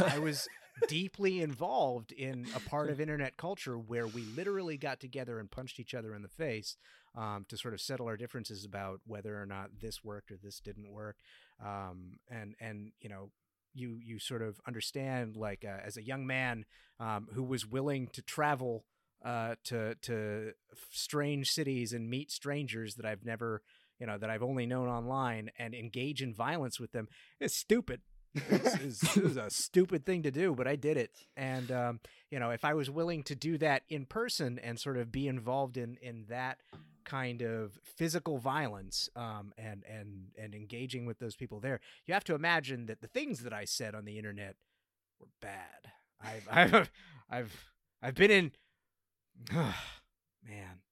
i 0.06 0.18
was 0.22 0.48
deeply 0.88 1.40
involved 1.40 2.12
in 2.12 2.46
a 2.54 2.60
part 2.60 2.90
of 2.90 3.00
internet 3.00 3.36
culture 3.36 3.78
where 3.78 4.06
we 4.06 4.22
literally 4.36 4.76
got 4.76 5.00
together 5.00 5.38
and 5.38 5.50
punched 5.50 5.80
each 5.80 5.94
other 5.94 6.14
in 6.14 6.22
the 6.22 6.28
face 6.28 6.76
um, 7.16 7.44
to 7.48 7.56
sort 7.56 7.74
of 7.74 7.80
settle 7.80 8.06
our 8.06 8.16
differences 8.16 8.64
about 8.64 9.00
whether 9.06 9.40
or 9.40 9.46
not 9.46 9.80
this 9.80 10.04
worked 10.04 10.30
or 10.30 10.36
this 10.42 10.60
didn't 10.60 10.90
work. 10.90 11.16
Um, 11.64 12.18
and 12.30 12.54
and 12.60 12.92
you 13.00 13.08
know, 13.08 13.30
you 13.74 13.98
you 14.02 14.18
sort 14.18 14.42
of 14.42 14.60
understand 14.66 15.36
like 15.36 15.64
uh, 15.64 15.80
as 15.84 15.96
a 15.96 16.02
young 16.02 16.26
man 16.26 16.64
um, 16.98 17.28
who 17.32 17.42
was 17.42 17.66
willing 17.66 18.08
to 18.12 18.22
travel 18.22 18.84
uh, 19.24 19.56
to 19.64 19.94
to 20.02 20.52
strange 20.90 21.50
cities 21.50 21.92
and 21.92 22.08
meet 22.08 22.30
strangers 22.30 22.94
that 22.94 23.06
I've 23.06 23.24
never 23.24 23.62
you 24.00 24.06
know 24.06 24.18
that 24.18 24.30
I've 24.30 24.42
only 24.42 24.66
known 24.66 24.88
online 24.88 25.50
and 25.58 25.74
engage 25.74 26.22
in 26.22 26.34
violence 26.34 26.80
with 26.80 26.92
them 26.92 27.06
is 27.38 27.54
stupid 27.54 28.00
it 28.34 29.22
was 29.22 29.36
a 29.36 29.50
stupid 29.50 30.06
thing 30.06 30.22
to 30.22 30.30
do, 30.30 30.54
but 30.54 30.66
I 30.66 30.76
did 30.76 30.96
it. 30.96 31.10
And 31.36 31.70
um, 31.70 32.00
you 32.30 32.38
know, 32.38 32.50
if 32.50 32.64
I 32.64 32.74
was 32.74 32.90
willing 32.90 33.22
to 33.24 33.34
do 33.34 33.58
that 33.58 33.82
in 33.88 34.06
person 34.06 34.58
and 34.58 34.78
sort 34.78 34.96
of 34.96 35.10
be 35.10 35.26
involved 35.28 35.76
in 35.76 35.96
in 36.00 36.26
that 36.28 36.58
kind 37.04 37.42
of 37.42 37.78
physical 37.96 38.38
violence 38.38 39.08
um, 39.16 39.52
and 39.58 39.84
and 39.88 40.28
and 40.38 40.54
engaging 40.54 41.06
with 41.06 41.18
those 41.18 41.36
people 41.36 41.60
there, 41.60 41.80
you 42.06 42.14
have 42.14 42.24
to 42.24 42.34
imagine 42.34 42.86
that 42.86 43.00
the 43.00 43.08
things 43.08 43.40
that 43.40 43.52
I 43.52 43.64
said 43.64 43.94
on 43.94 44.04
the 44.04 44.16
internet 44.16 44.56
were 45.18 45.28
bad. 45.40 45.92
I've 46.22 46.48
I've 46.50 46.90
I've 47.30 47.70
I've 48.02 48.14
been 48.14 48.30
in. 48.30 48.52
man, 49.52 50.82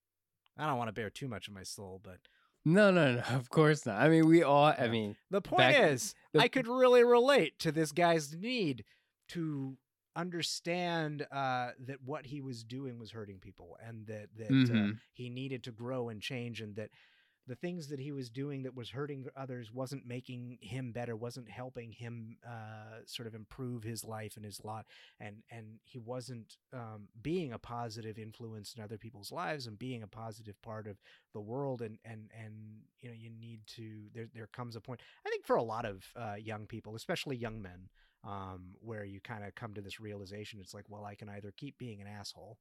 I 0.57 0.67
don't 0.67 0.79
want 0.79 0.89
to 0.89 0.93
bear 0.93 1.11
too 1.11 1.29
much 1.29 1.49
of 1.49 1.55
my 1.55 1.63
soul, 1.63 2.01
but 2.03 2.19
no, 2.69 2.91
no, 2.91 3.15
no. 3.15 3.23
Of 3.35 3.51
course 3.51 3.87
not. 3.87 4.01
I 4.01 4.09
mean, 4.09 4.27
we 4.27 4.43
all. 4.43 4.67
I 4.67 4.89
mean, 4.89 5.17
the 5.31 5.41
point 5.41 5.59
back, 5.59 5.91
is, 5.91 6.15
the, 6.33 6.41
I 6.41 6.49
could 6.49 6.67
really 6.67 7.05
relate 7.05 7.59
to 7.61 7.73
this 7.73 7.93
guy's 7.93 8.35
need 8.35 8.85
to 9.29 9.77
understand 10.15 11.27
uh, 11.31 11.71
that 11.87 11.99
what 12.05 12.27
he 12.27 12.41
was 12.41 12.65
doing 12.65 12.99
was 12.99 13.11
hurting 13.11 13.39
people, 13.39 13.77
and 13.87 14.07
that 14.07 14.29
that 14.37 14.49
uh, 14.49 14.51
mm-hmm. 14.51 14.91
uh, 14.91 14.93
he 15.13 15.31
needed 15.31 15.65
to 15.65 15.71
grow 15.71 16.09
and 16.09 16.21
change, 16.21 16.61
and 16.61 16.77
that 16.77 16.91
the 17.49 17.57
things 17.57 17.89
that 17.89 17.99
he 17.99 18.13
was 18.13 18.29
doing 18.29 18.63
that 18.63 18.77
was 18.77 18.91
hurting 18.91 19.27
others 19.37 19.73
wasn't 19.73 20.07
making 20.07 20.59
him 20.61 20.93
better 20.93 21.17
wasn't 21.17 21.49
helping 21.51 21.91
him 21.91 22.37
uh, 22.47 23.01
sort 23.07 23.27
of 23.27 23.35
improve 23.35 23.83
his 23.83 24.05
life 24.05 24.37
and 24.37 24.45
his 24.45 24.63
lot 24.63 24.87
and 25.19 25.37
and 25.51 25.81
he 25.83 25.99
wasn't 25.99 26.57
um, 26.75 27.09
being 27.23 27.53
a 27.53 27.59
positive 27.59 28.19
influence 28.19 28.75
in 28.77 28.83
other 28.83 28.99
people's 28.99 29.33
lives 29.33 29.67
and 29.67 29.79
being 29.79 30.03
a 30.03 30.07
positive 30.07 30.61
part 30.63 30.87
of 30.87 30.99
the 31.33 31.41
world 31.41 31.81
and 31.81 31.99
and 32.05 32.31
and 32.39 32.53
you 33.01 33.09
know 33.09 33.15
you 33.19 33.31
need 33.31 33.61
to 33.67 34.03
there 34.15 34.29
there 34.35 34.49
comes 34.49 34.77
a 34.77 34.81
point 34.81 35.01
i 35.27 35.31
think 35.31 35.47
for 35.47 35.57
a 35.57 35.63
lot 35.63 35.87
of 35.87 36.05
uh, 36.17 36.35
young 36.35 36.67
people 36.67 36.95
especially 36.95 37.37
young 37.37 37.61
men 37.61 37.89
um, 38.25 38.75
where 38.81 39.05
you 39.05 39.21
kind 39.21 39.45
of 39.45 39.55
come 39.55 39.73
to 39.73 39.81
this 39.81 39.99
realization 39.99 40.61
it's 40.61 40.75
like 40.75 40.85
well 40.89 41.05
i 41.05 41.15
can 41.15 41.29
either 41.31 41.53
keep 41.57 41.79
being 41.79 42.01
an 42.03 42.07
asshole 42.07 42.59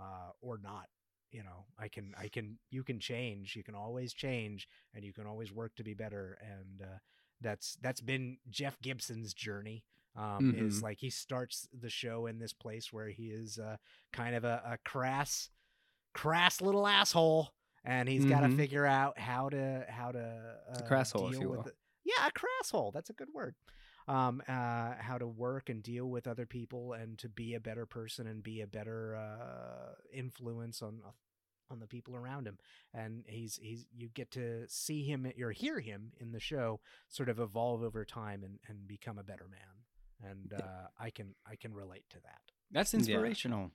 uh, 0.00 0.30
or 0.40 0.58
not 0.58 0.86
you 1.30 1.42
know 1.42 1.66
i 1.78 1.88
can 1.88 2.14
i 2.18 2.28
can 2.28 2.58
you 2.70 2.82
can 2.82 2.98
change 2.98 3.54
you 3.56 3.62
can 3.62 3.74
always 3.74 4.12
change 4.12 4.68
and 4.94 5.04
you 5.04 5.12
can 5.12 5.26
always 5.26 5.52
work 5.52 5.74
to 5.76 5.84
be 5.84 5.94
better 5.94 6.38
and 6.40 6.82
uh, 6.82 6.98
that's 7.40 7.76
that's 7.82 8.00
been 8.00 8.38
jeff 8.50 8.80
gibson's 8.80 9.34
journey 9.34 9.84
um, 10.16 10.52
mm-hmm. 10.52 10.66
is 10.66 10.82
like 10.82 10.98
he 10.98 11.10
starts 11.10 11.68
the 11.78 11.90
show 11.90 12.26
in 12.26 12.38
this 12.38 12.52
place 12.52 12.92
where 12.92 13.08
he 13.08 13.26
is 13.26 13.58
uh, 13.58 13.76
kind 14.12 14.34
of 14.34 14.44
a, 14.44 14.62
a 14.66 14.78
crass 14.88 15.50
crass 16.12 16.60
little 16.60 16.86
asshole 16.86 17.50
and 17.84 18.08
he's 18.08 18.22
mm-hmm. 18.22 18.30
got 18.30 18.40
to 18.40 18.56
figure 18.56 18.86
out 18.86 19.18
how 19.18 19.48
to 19.48 19.84
how 19.88 20.10
to 20.10 20.20
uh, 20.20 20.78
a 20.78 20.82
crass 20.82 21.12
hole 21.12 21.28
if 21.28 21.38
you 21.38 21.48
will 21.48 21.62
it. 21.62 21.76
yeah 22.04 22.26
a 22.26 22.32
crass 22.32 22.70
hole 22.70 22.90
that's 22.92 23.10
a 23.10 23.12
good 23.14 23.28
word 23.32 23.54
um, 24.08 24.42
uh, 24.48 24.94
how 24.98 25.18
to 25.18 25.26
work 25.26 25.68
and 25.68 25.82
deal 25.82 26.06
with 26.06 26.26
other 26.26 26.46
people 26.46 26.92
and 26.92 27.18
to 27.18 27.28
be 27.28 27.54
a 27.54 27.60
better 27.60 27.86
person 27.86 28.26
and 28.26 28.42
be 28.42 28.60
a 28.60 28.66
better 28.66 29.16
uh, 29.16 29.94
influence 30.12 30.82
on 30.82 31.00
uh, 31.06 31.10
on 31.70 31.80
the 31.80 31.86
people 31.86 32.16
around 32.16 32.46
him. 32.46 32.58
And 32.94 33.24
he's 33.26 33.58
he's 33.62 33.86
you 33.94 34.08
get 34.08 34.30
to 34.32 34.64
see 34.68 35.04
him 35.04 35.30
or 35.40 35.52
hear 35.52 35.80
him 35.80 36.12
in 36.18 36.32
the 36.32 36.40
show 36.40 36.80
sort 37.08 37.28
of 37.28 37.38
evolve 37.38 37.82
over 37.82 38.04
time 38.04 38.42
and, 38.42 38.58
and 38.68 38.86
become 38.86 39.18
a 39.18 39.22
better 39.24 39.46
man. 39.48 40.30
And 40.30 40.52
uh, 40.52 40.88
i 40.98 41.10
can 41.10 41.34
i 41.46 41.56
can 41.56 41.74
relate 41.74 42.04
to 42.10 42.16
that. 42.22 42.40
That's 42.70 42.94
inspirational. 42.94 43.60
yeah. 43.60 43.68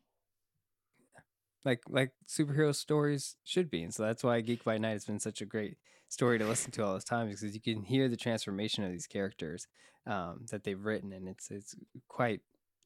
Like 1.65 1.81
like 1.89 2.11
superhero 2.27 2.75
stories 2.75 3.35
should 3.43 3.69
be 3.69 3.83
and 3.83 3.93
so 3.93 4.03
that's 4.03 4.23
why 4.23 4.41
geek 4.41 4.63
by 4.63 4.77
night 4.77 4.91
has 4.91 5.05
been 5.05 5.19
such 5.19 5.41
a 5.41 5.45
great 5.45 5.77
story 6.13 6.37
to 6.37 6.45
listen 6.45 6.71
to 6.71 6.85
all 6.85 6.93
this 6.93 7.03
time 7.03 7.27
because 7.27 7.43
you 7.53 7.61
can 7.61 7.83
hear 7.83 8.07
the 8.07 8.15
transformation 8.15 8.83
of 8.83 8.91
these 8.91 9.07
characters 9.07 9.67
um, 10.05 10.45
that 10.51 10.63
they've 10.63 10.83
written, 10.83 11.11
and 11.11 11.27
it's 11.27 11.49
it's 11.49 11.75
quite 12.07 12.41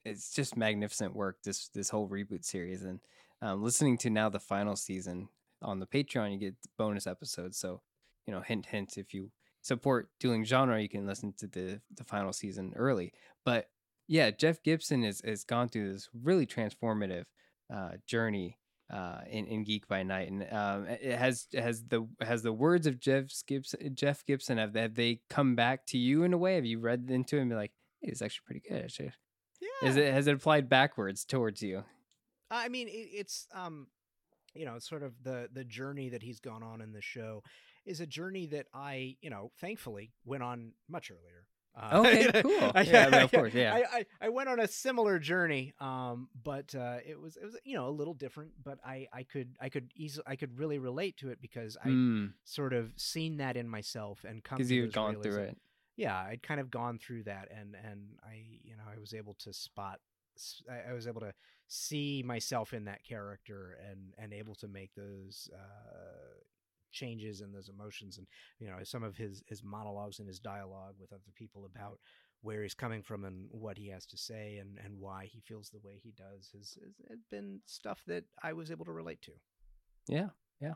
it's 0.06 0.34
just 0.34 0.58
magnificent 0.58 1.16
work. 1.16 1.38
This 1.44 1.70
this 1.70 1.90
whole 1.90 2.08
reboot 2.08 2.46
series, 2.46 2.84
and 2.84 3.00
um, 3.42 3.64
listening 3.64 3.98
to 4.00 4.10
now 4.10 4.30
the 4.30 4.40
final 4.40 4.76
season 4.76 5.30
on 5.62 5.80
the 5.80 5.88
Patreon, 5.88 6.32
you 6.32 6.40
get 6.40 6.56
bonus 6.78 7.08
episodes. 7.08 7.58
So 7.58 7.82
you 8.26 8.34
know, 8.34 8.42
hint 8.42 8.68
hint, 8.68 8.98
if 8.98 9.14
you 9.14 9.32
support 9.62 10.10
Dueling 10.20 10.46
Genre, 10.46 10.82
you 10.82 10.90
can 10.90 11.06
listen 11.06 11.34
to 11.40 11.48
the 11.48 11.82
the 11.96 12.04
final 12.04 12.34
season 12.34 12.74
early. 12.76 13.14
But 13.44 13.70
yeah, 14.08 14.32
Jeff 14.32 14.64
Gibson 14.64 15.04
has 15.04 15.22
has 15.26 15.44
gone 15.44 15.70
through 15.70 15.94
this 15.94 16.10
really 16.14 16.46
transformative 16.46 17.26
uh, 17.74 17.94
journey 18.06 18.58
uh, 18.92 19.20
in, 19.30 19.46
in 19.48 19.64
Geek 19.64 19.88
by 19.88 20.04
Night, 20.04 20.32
and 20.32 20.48
um, 20.52 20.86
it 20.88 21.18
has 21.18 21.48
has 21.54 21.84
the 21.84 22.08
has 22.22 22.44
the 22.44 22.54
words 22.54 22.88
of 22.88 23.00
Jeff 23.00 23.26
Gibson. 23.46 23.96
Jeff 23.96 24.26
Gibson 24.26 24.58
have 24.58 24.74
they, 24.74 24.82
have 24.82 24.96
they 24.96 25.22
come 25.30 25.56
back 25.56 25.86
to 25.88 25.98
you 25.98 26.24
in 26.24 26.34
a 26.34 26.38
way? 26.38 26.56
Have 26.56 26.66
you 26.66 26.80
read 26.80 27.08
into 27.10 27.38
it 27.38 27.42
and 27.42 27.50
be 27.50 27.56
like, 27.56 27.74
hey, 28.02 28.10
it's 28.12 28.22
actually 28.22 28.44
pretty 28.46 28.62
good? 28.68 28.84
Actually, 28.84 29.12
yeah. 29.62 29.90
Is 29.90 29.98
it 29.98 30.14
has 30.14 30.28
it 30.28 30.36
applied 30.36 30.70
backwards 30.70 31.26
towards 31.26 31.62
you? 31.62 31.84
I 32.50 32.70
mean, 32.70 32.88
it, 32.88 33.10
it's 33.14 33.48
um, 33.54 33.88
you 34.54 34.66
know, 34.66 34.80
sort 34.80 35.04
of 35.04 35.14
the 35.24 35.50
the 35.52 35.64
journey 35.64 36.10
that 36.10 36.24
he's 36.24 36.40
gone 36.40 36.64
on 36.64 36.82
in 36.82 36.94
the 36.94 37.02
show 37.02 37.44
is 37.86 38.02
a 38.02 38.08
journey 38.08 38.46
that 38.48 38.68
I, 38.74 39.16
you 39.22 39.30
know, 39.30 39.52
thankfully 39.60 40.12
went 40.26 40.44
on 40.44 40.74
much 40.90 41.12
earlier. 41.12 41.46
Uh, 41.80 42.00
okay, 42.00 42.32
cool. 42.42 42.72
I, 42.74 42.82
yeah, 42.82 43.06
I 43.06 43.10
mean, 43.12 43.22
of 43.22 43.32
course, 43.32 43.54
yeah. 43.54 43.74
I, 43.74 43.98
I, 43.98 44.06
I, 44.22 44.30
went 44.30 44.50
on 44.50 44.60
a 44.60 44.68
similar 44.68 45.20
journey, 45.20 45.74
um, 45.80 46.28
but 46.44 46.74
uh, 46.74 46.98
it 47.08 47.20
was 47.20 47.38
it 47.38 47.46
was 47.46 47.56
you 47.64 47.76
know 47.76 47.88
a 47.88 47.92
little 47.92 48.16
different. 48.16 48.52
But 48.64 48.80
I, 48.84 49.08
I 49.14 49.24
could 49.24 49.56
I 49.62 49.70
could 49.70 49.92
easily 49.96 50.24
I 50.26 50.36
could 50.36 50.58
really 50.58 50.80
relate 50.80 51.18
to 51.18 51.30
it 51.30 51.40
because 51.40 51.78
I 51.84 51.90
mm. 51.90 52.34
sort 52.46 52.74
of 52.74 52.94
seen 52.98 53.38
that 53.38 53.58
in 53.58 53.70
myself 53.70 54.26
and 54.28 54.44
come 54.44 54.58
because 54.58 54.72
you've 54.72 54.92
gone 54.92 55.22
through 55.22 55.44
it. 55.44 55.58
Yeah, 55.96 56.18
I'd 56.18 56.42
kind 56.42 56.60
of 56.60 56.72
gone 56.72 56.98
through 56.98 57.24
that, 57.24 57.50
and 57.52 57.76
and 57.76 58.18
I 58.24 58.44
you 58.64 58.76
know 58.76 58.84
I 58.92 59.00
was 59.00 59.14
able 59.14 59.36
to 59.36 59.54
spot 59.54 60.00
I, 60.90 60.94
was 60.94 61.08
able 61.08 61.22
to 61.22 61.34
see 61.68 62.24
myself 62.26 62.74
in 62.74 62.86
that 62.86 63.04
character 63.04 63.78
and 63.90 64.14
and 64.18 64.34
able 64.34 64.56
to 64.56 64.68
make 64.68 64.92
those 64.96 65.50
uh, 65.54 66.40
changes 66.92 67.42
and 67.42 67.54
those 67.54 67.70
emotions 67.70 68.18
and 68.18 68.28
you 68.60 68.68
know 68.68 68.78
some 68.84 69.04
of 69.04 69.16
his 69.16 69.44
his 69.48 69.64
monologues 69.64 70.20
and 70.20 70.28
his 70.28 70.40
dialogue 70.40 70.96
with 71.00 71.12
other 71.14 71.22
people 71.36 71.66
about 71.66 72.00
where 72.42 72.62
he's 72.62 72.74
coming 72.74 73.02
from 73.02 73.26
and 73.26 73.48
what 73.52 73.78
he 73.78 73.90
has 73.90 74.06
to 74.06 74.18
say 74.18 74.58
and 74.58 74.78
and 74.84 74.98
why 75.00 75.26
he 75.26 75.40
feels 75.42 75.70
the 75.70 75.80
way 75.80 76.00
he 76.02 76.14
does 76.18 76.50
has, 76.54 76.78
has 77.10 77.20
been 77.30 77.60
stuff 77.66 78.02
that 78.08 78.24
I 78.44 78.54
was 78.54 78.72
able 78.72 78.86
to 78.86 78.92
relate 78.92 79.22
to. 79.24 79.32
Yeah, 80.08 80.30
yeah, 80.62 80.74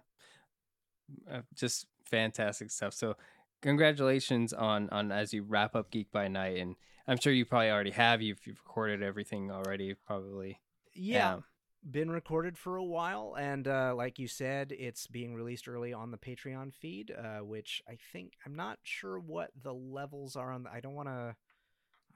uh, 1.32 1.42
just 1.56 1.88
fantastic 2.06 2.72
stuff. 2.72 2.94
So 2.94 3.16
congratulations 3.62 4.54
on 4.54 4.90
on 4.90 5.12
as 5.12 5.34
you 5.34 5.44
wrap 5.44 5.76
up 5.76 5.92
Geek 5.92 6.12
by 6.12 6.28
Night, 6.28 6.58
and 6.58 6.76
I'm 7.08 7.18
sure 7.18 7.34
you 7.34 7.46
probably 7.46 7.70
already 7.70 7.92
have. 7.92 8.22
You've, 8.22 8.40
you've 8.46 8.60
recorded 8.66 9.04
everything 9.04 9.52
already, 9.52 9.94
probably. 10.06 10.60
Yeah. 10.94 11.36
Um, 11.36 11.44
been 11.90 12.12
recorded 12.12 12.58
for 12.58 12.76
a 12.76 12.84
while, 12.84 13.36
and 13.38 13.68
uh, 13.68 13.94
like 13.96 14.20
you 14.20 14.28
said, 14.28 14.72
it's 14.72 15.08
being 15.08 15.34
released 15.34 15.68
early 15.68 15.94
on 15.94 16.12
the 16.12 16.18
Patreon 16.18 16.74
feed, 16.74 17.12
uh, 17.12 17.40
which 17.40 17.82
I 17.88 17.98
think 18.12 18.34
I'm 18.46 18.56
not 18.56 18.80
sure 18.84 19.20
what 19.20 19.52
the 19.62 19.74
levels 19.74 20.36
are 20.36 20.52
on. 20.52 20.64
The, 20.64 20.72
I 20.72 20.80
don't 20.80 20.94
want 20.94 21.10
to. 21.10 21.36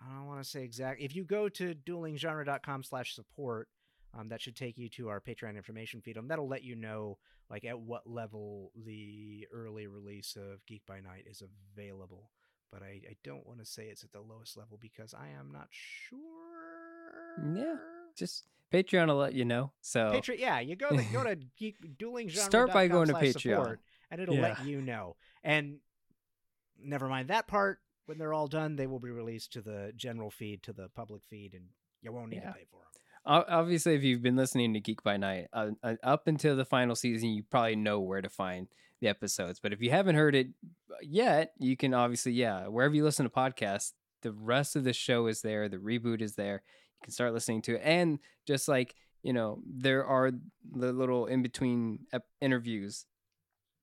I 0.02 0.14
don't 0.14 0.28
want 0.28 0.44
to 0.44 0.50
say 0.50 0.64
exact. 0.64 1.02
If 1.02 1.16
you 1.16 1.24
go 1.24 1.48
to 1.50 1.74
duelinggenre.com/support, 1.74 3.70
um, 4.18 4.30
that 4.30 4.42
should 4.42 4.56
take 4.56 4.78
you 4.78 4.90
to 4.90 5.10
our 5.10 5.22
Patreon 5.22 5.56
information 5.56 6.02
feed. 6.02 6.18
and 6.18 6.30
that'll 6.30 6.48
let 6.48 6.64
you 6.64 6.76
know 6.76 7.18
like 7.50 7.64
at 7.64 7.80
what 7.80 8.08
level 8.08 8.72
the 8.86 9.48
early 9.54 9.88
release 9.88 10.36
of 10.36 10.66
Geek 10.66 10.82
by 10.86 11.00
Night 11.00 11.26
is 11.30 11.42
available. 11.42 12.32
But 12.72 12.84
I, 12.84 13.02
I 13.10 13.16
don't 13.24 13.46
want 13.48 13.60
to 13.60 13.66
say 13.66 13.86
it's 13.86 14.04
at 14.04 14.12
the 14.12 14.20
lowest 14.20 14.58
level 14.58 14.78
because 14.82 15.14
I 15.14 15.30
am 15.30 15.52
not 15.52 15.68
sure. 15.72 16.20
Yeah 17.56 17.95
just 18.16 18.46
Patreon 18.74 19.08
will 19.08 19.18
let 19.18 19.34
you 19.34 19.46
know. 19.46 19.72
So 19.82 20.12
Patreon, 20.14 20.40
yeah, 20.40 20.60
you 20.60 20.76
go 20.76 20.90
to 20.90 21.04
go 21.14 21.24
to 21.30 21.36
geek, 21.58 21.76
dueling 21.98 22.30
Start 22.30 22.72
by 22.74 22.88
going 22.88 23.08
to 23.08 23.14
Patreon. 23.14 23.42
support, 23.42 23.80
and 24.12 24.22
it'll 24.22 24.36
Yeah. 24.36 24.42
let 24.42 24.66
you 24.66 24.82
know. 24.82 25.16
And 25.44 25.78
never 26.82 27.08
mind 27.08 27.30
that 27.30 27.48
part. 27.48 27.80
When 28.06 28.18
they're 28.20 28.34
all 28.34 28.48
done, 28.48 28.76
they 28.76 28.86
will 28.86 29.00
be 29.00 29.10
released 29.10 29.54
to 29.54 29.62
the 29.62 29.92
general 29.96 30.30
feed, 30.30 30.62
to 30.64 30.74
the 30.74 30.90
public 30.90 31.24
feed, 31.24 31.54
and 31.56 31.66
you 32.02 32.12
won't 32.12 32.30
need 32.30 32.38
Yeah. 32.44 32.50
to 32.50 32.54
pay 32.54 32.66
for 32.70 32.78
them. 32.82 33.44
Obviously, 33.48 33.96
if 33.96 34.04
you've 34.04 34.22
been 34.22 34.36
listening 34.36 34.74
to 34.76 34.80
Geek 34.80 35.02
by 35.02 35.18
Night 35.18 35.48
uh, 35.52 35.72
uh, 35.82 35.96
up 36.04 36.28
until 36.28 36.56
the 36.56 36.66
final 36.66 36.96
season, 36.96 37.30
you 37.30 37.42
probably 37.42 37.76
know 37.76 38.00
where 38.00 38.22
to 38.22 38.30
find 38.30 38.68
the 39.02 39.08
episodes. 39.08 39.60
But 39.60 39.74
if 39.74 39.82
you 39.82 39.90
haven't 39.90 40.14
heard 40.16 40.36
it 40.36 40.50
yet, 41.02 41.54
you 41.58 41.76
can 41.76 41.96
obviously, 41.96 42.34
yeah, 42.34 42.68
wherever 42.68 42.94
you 42.94 43.04
listen 43.04 43.26
to 43.26 43.32
podcasts, 43.32 43.94
the 44.22 44.32
rest 44.32 44.76
of 44.76 44.84
the 44.84 44.94
show 44.94 45.26
is 45.26 45.42
there. 45.42 45.68
The 45.68 45.78
reboot 45.78 46.22
is 46.22 46.36
there. 46.36 46.62
You 47.02 47.06
can 47.06 47.14
start 47.14 47.34
listening 47.34 47.62
to 47.64 47.76
it. 47.76 47.82
And 47.84 48.20
just 48.48 48.68
like, 48.68 48.96
you 49.24 49.34
know, 49.34 49.60
there 49.66 50.06
are 50.06 50.32
the 50.72 50.94
little 50.94 51.26
in 51.26 51.42
between 51.42 52.00
ep- 52.14 52.28
interviews 52.42 53.06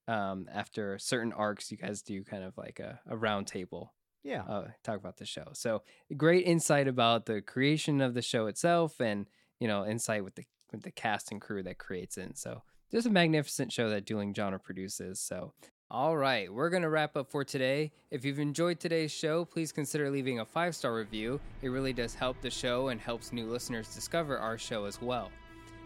um, 0.08 0.48
after 0.52 0.98
certain 0.98 1.32
arcs. 1.32 1.70
You 1.70 1.76
guys 1.76 2.02
do 2.02 2.24
kind 2.24 2.44
of 2.44 2.56
like 2.56 2.80
a, 2.80 3.00
a 3.08 3.16
round 3.16 3.46
table 3.46 3.92
Yeah, 4.22 4.42
uh, 4.42 4.68
talk 4.84 4.98
about 4.98 5.16
the 5.16 5.26
show. 5.26 5.48
So 5.52 5.82
great 6.16 6.46
insight 6.46 6.88
about 6.88 7.26
the 7.26 7.40
creation 7.42 8.00
of 8.00 8.14
the 8.14 8.22
show 8.22 8.46
itself, 8.46 9.00
and 9.00 9.26
you 9.60 9.68
know 9.68 9.86
insight 9.86 10.24
with 10.24 10.34
the 10.36 10.44
with 10.72 10.82
the 10.82 10.90
cast 10.90 11.30
and 11.32 11.40
crew 11.40 11.62
that 11.64 11.78
creates 11.78 12.16
it. 12.18 12.38
So 12.38 12.62
just 12.90 13.06
a 13.06 13.10
magnificent 13.10 13.72
show 13.72 13.90
that 13.90 14.04
Dueling 14.04 14.34
Genre 14.34 14.58
produces. 14.60 15.20
So. 15.20 15.54
All 15.92 16.16
right, 16.16 16.50
we're 16.50 16.70
going 16.70 16.84
to 16.84 16.88
wrap 16.88 17.18
up 17.18 17.30
for 17.30 17.44
today. 17.44 17.92
If 18.10 18.24
you've 18.24 18.38
enjoyed 18.38 18.80
today's 18.80 19.12
show, 19.12 19.44
please 19.44 19.72
consider 19.72 20.08
leaving 20.08 20.40
a 20.40 20.44
five 20.46 20.74
star 20.74 20.94
review. 20.94 21.38
It 21.60 21.68
really 21.68 21.92
does 21.92 22.14
help 22.14 22.40
the 22.40 22.48
show 22.48 22.88
and 22.88 22.98
helps 22.98 23.30
new 23.30 23.44
listeners 23.44 23.94
discover 23.94 24.38
our 24.38 24.56
show 24.56 24.86
as 24.86 25.02
well. 25.02 25.30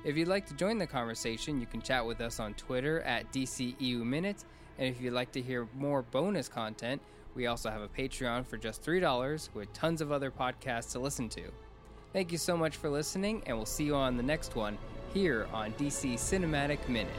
If 0.05 0.17
you'd 0.17 0.29
like 0.29 0.47
to 0.47 0.55
join 0.55 0.79
the 0.79 0.87
conversation, 0.87 1.59
you 1.59 1.67
can 1.67 1.83
chat 1.83 2.07
with 2.07 2.21
us 2.21 2.39
on 2.39 2.55
Twitter 2.55 3.01
at 3.01 3.33
DCEU 3.33 4.05
Minute. 4.05 4.45
And 4.79 4.87
if 4.87 5.01
you'd 5.01 5.13
like 5.13 5.33
to 5.33 5.43
hear 5.43 5.67
more 5.75 6.03
bonus 6.03 6.49
content, 6.49 7.03
we 7.35 7.49
also 7.49 7.69
have 7.69 7.83
a 7.83 7.89
Patreon 7.89 8.47
for 8.47 8.59
just 8.59 8.85
$3 8.85 9.49
with 9.55 9.73
tons 9.73 10.01
of 10.01 10.13
other 10.13 10.31
podcasts 10.31 10.93
to 10.93 11.01
listen 11.01 11.29
to. 11.31 11.43
Thank 12.13 12.31
you 12.31 12.39
so 12.39 12.57
much 12.57 12.77
for 12.77 12.89
listening, 12.89 13.43
and 13.47 13.57
we'll 13.57 13.67
see 13.67 13.83
you 13.83 13.97
on 13.97 14.17
the 14.17 14.23
next 14.23 14.55
one 14.55 14.79
here 15.13 15.49
on 15.53 15.73
DC 15.73 16.15
Cinematic 16.15 16.89
Minute. 16.89 17.13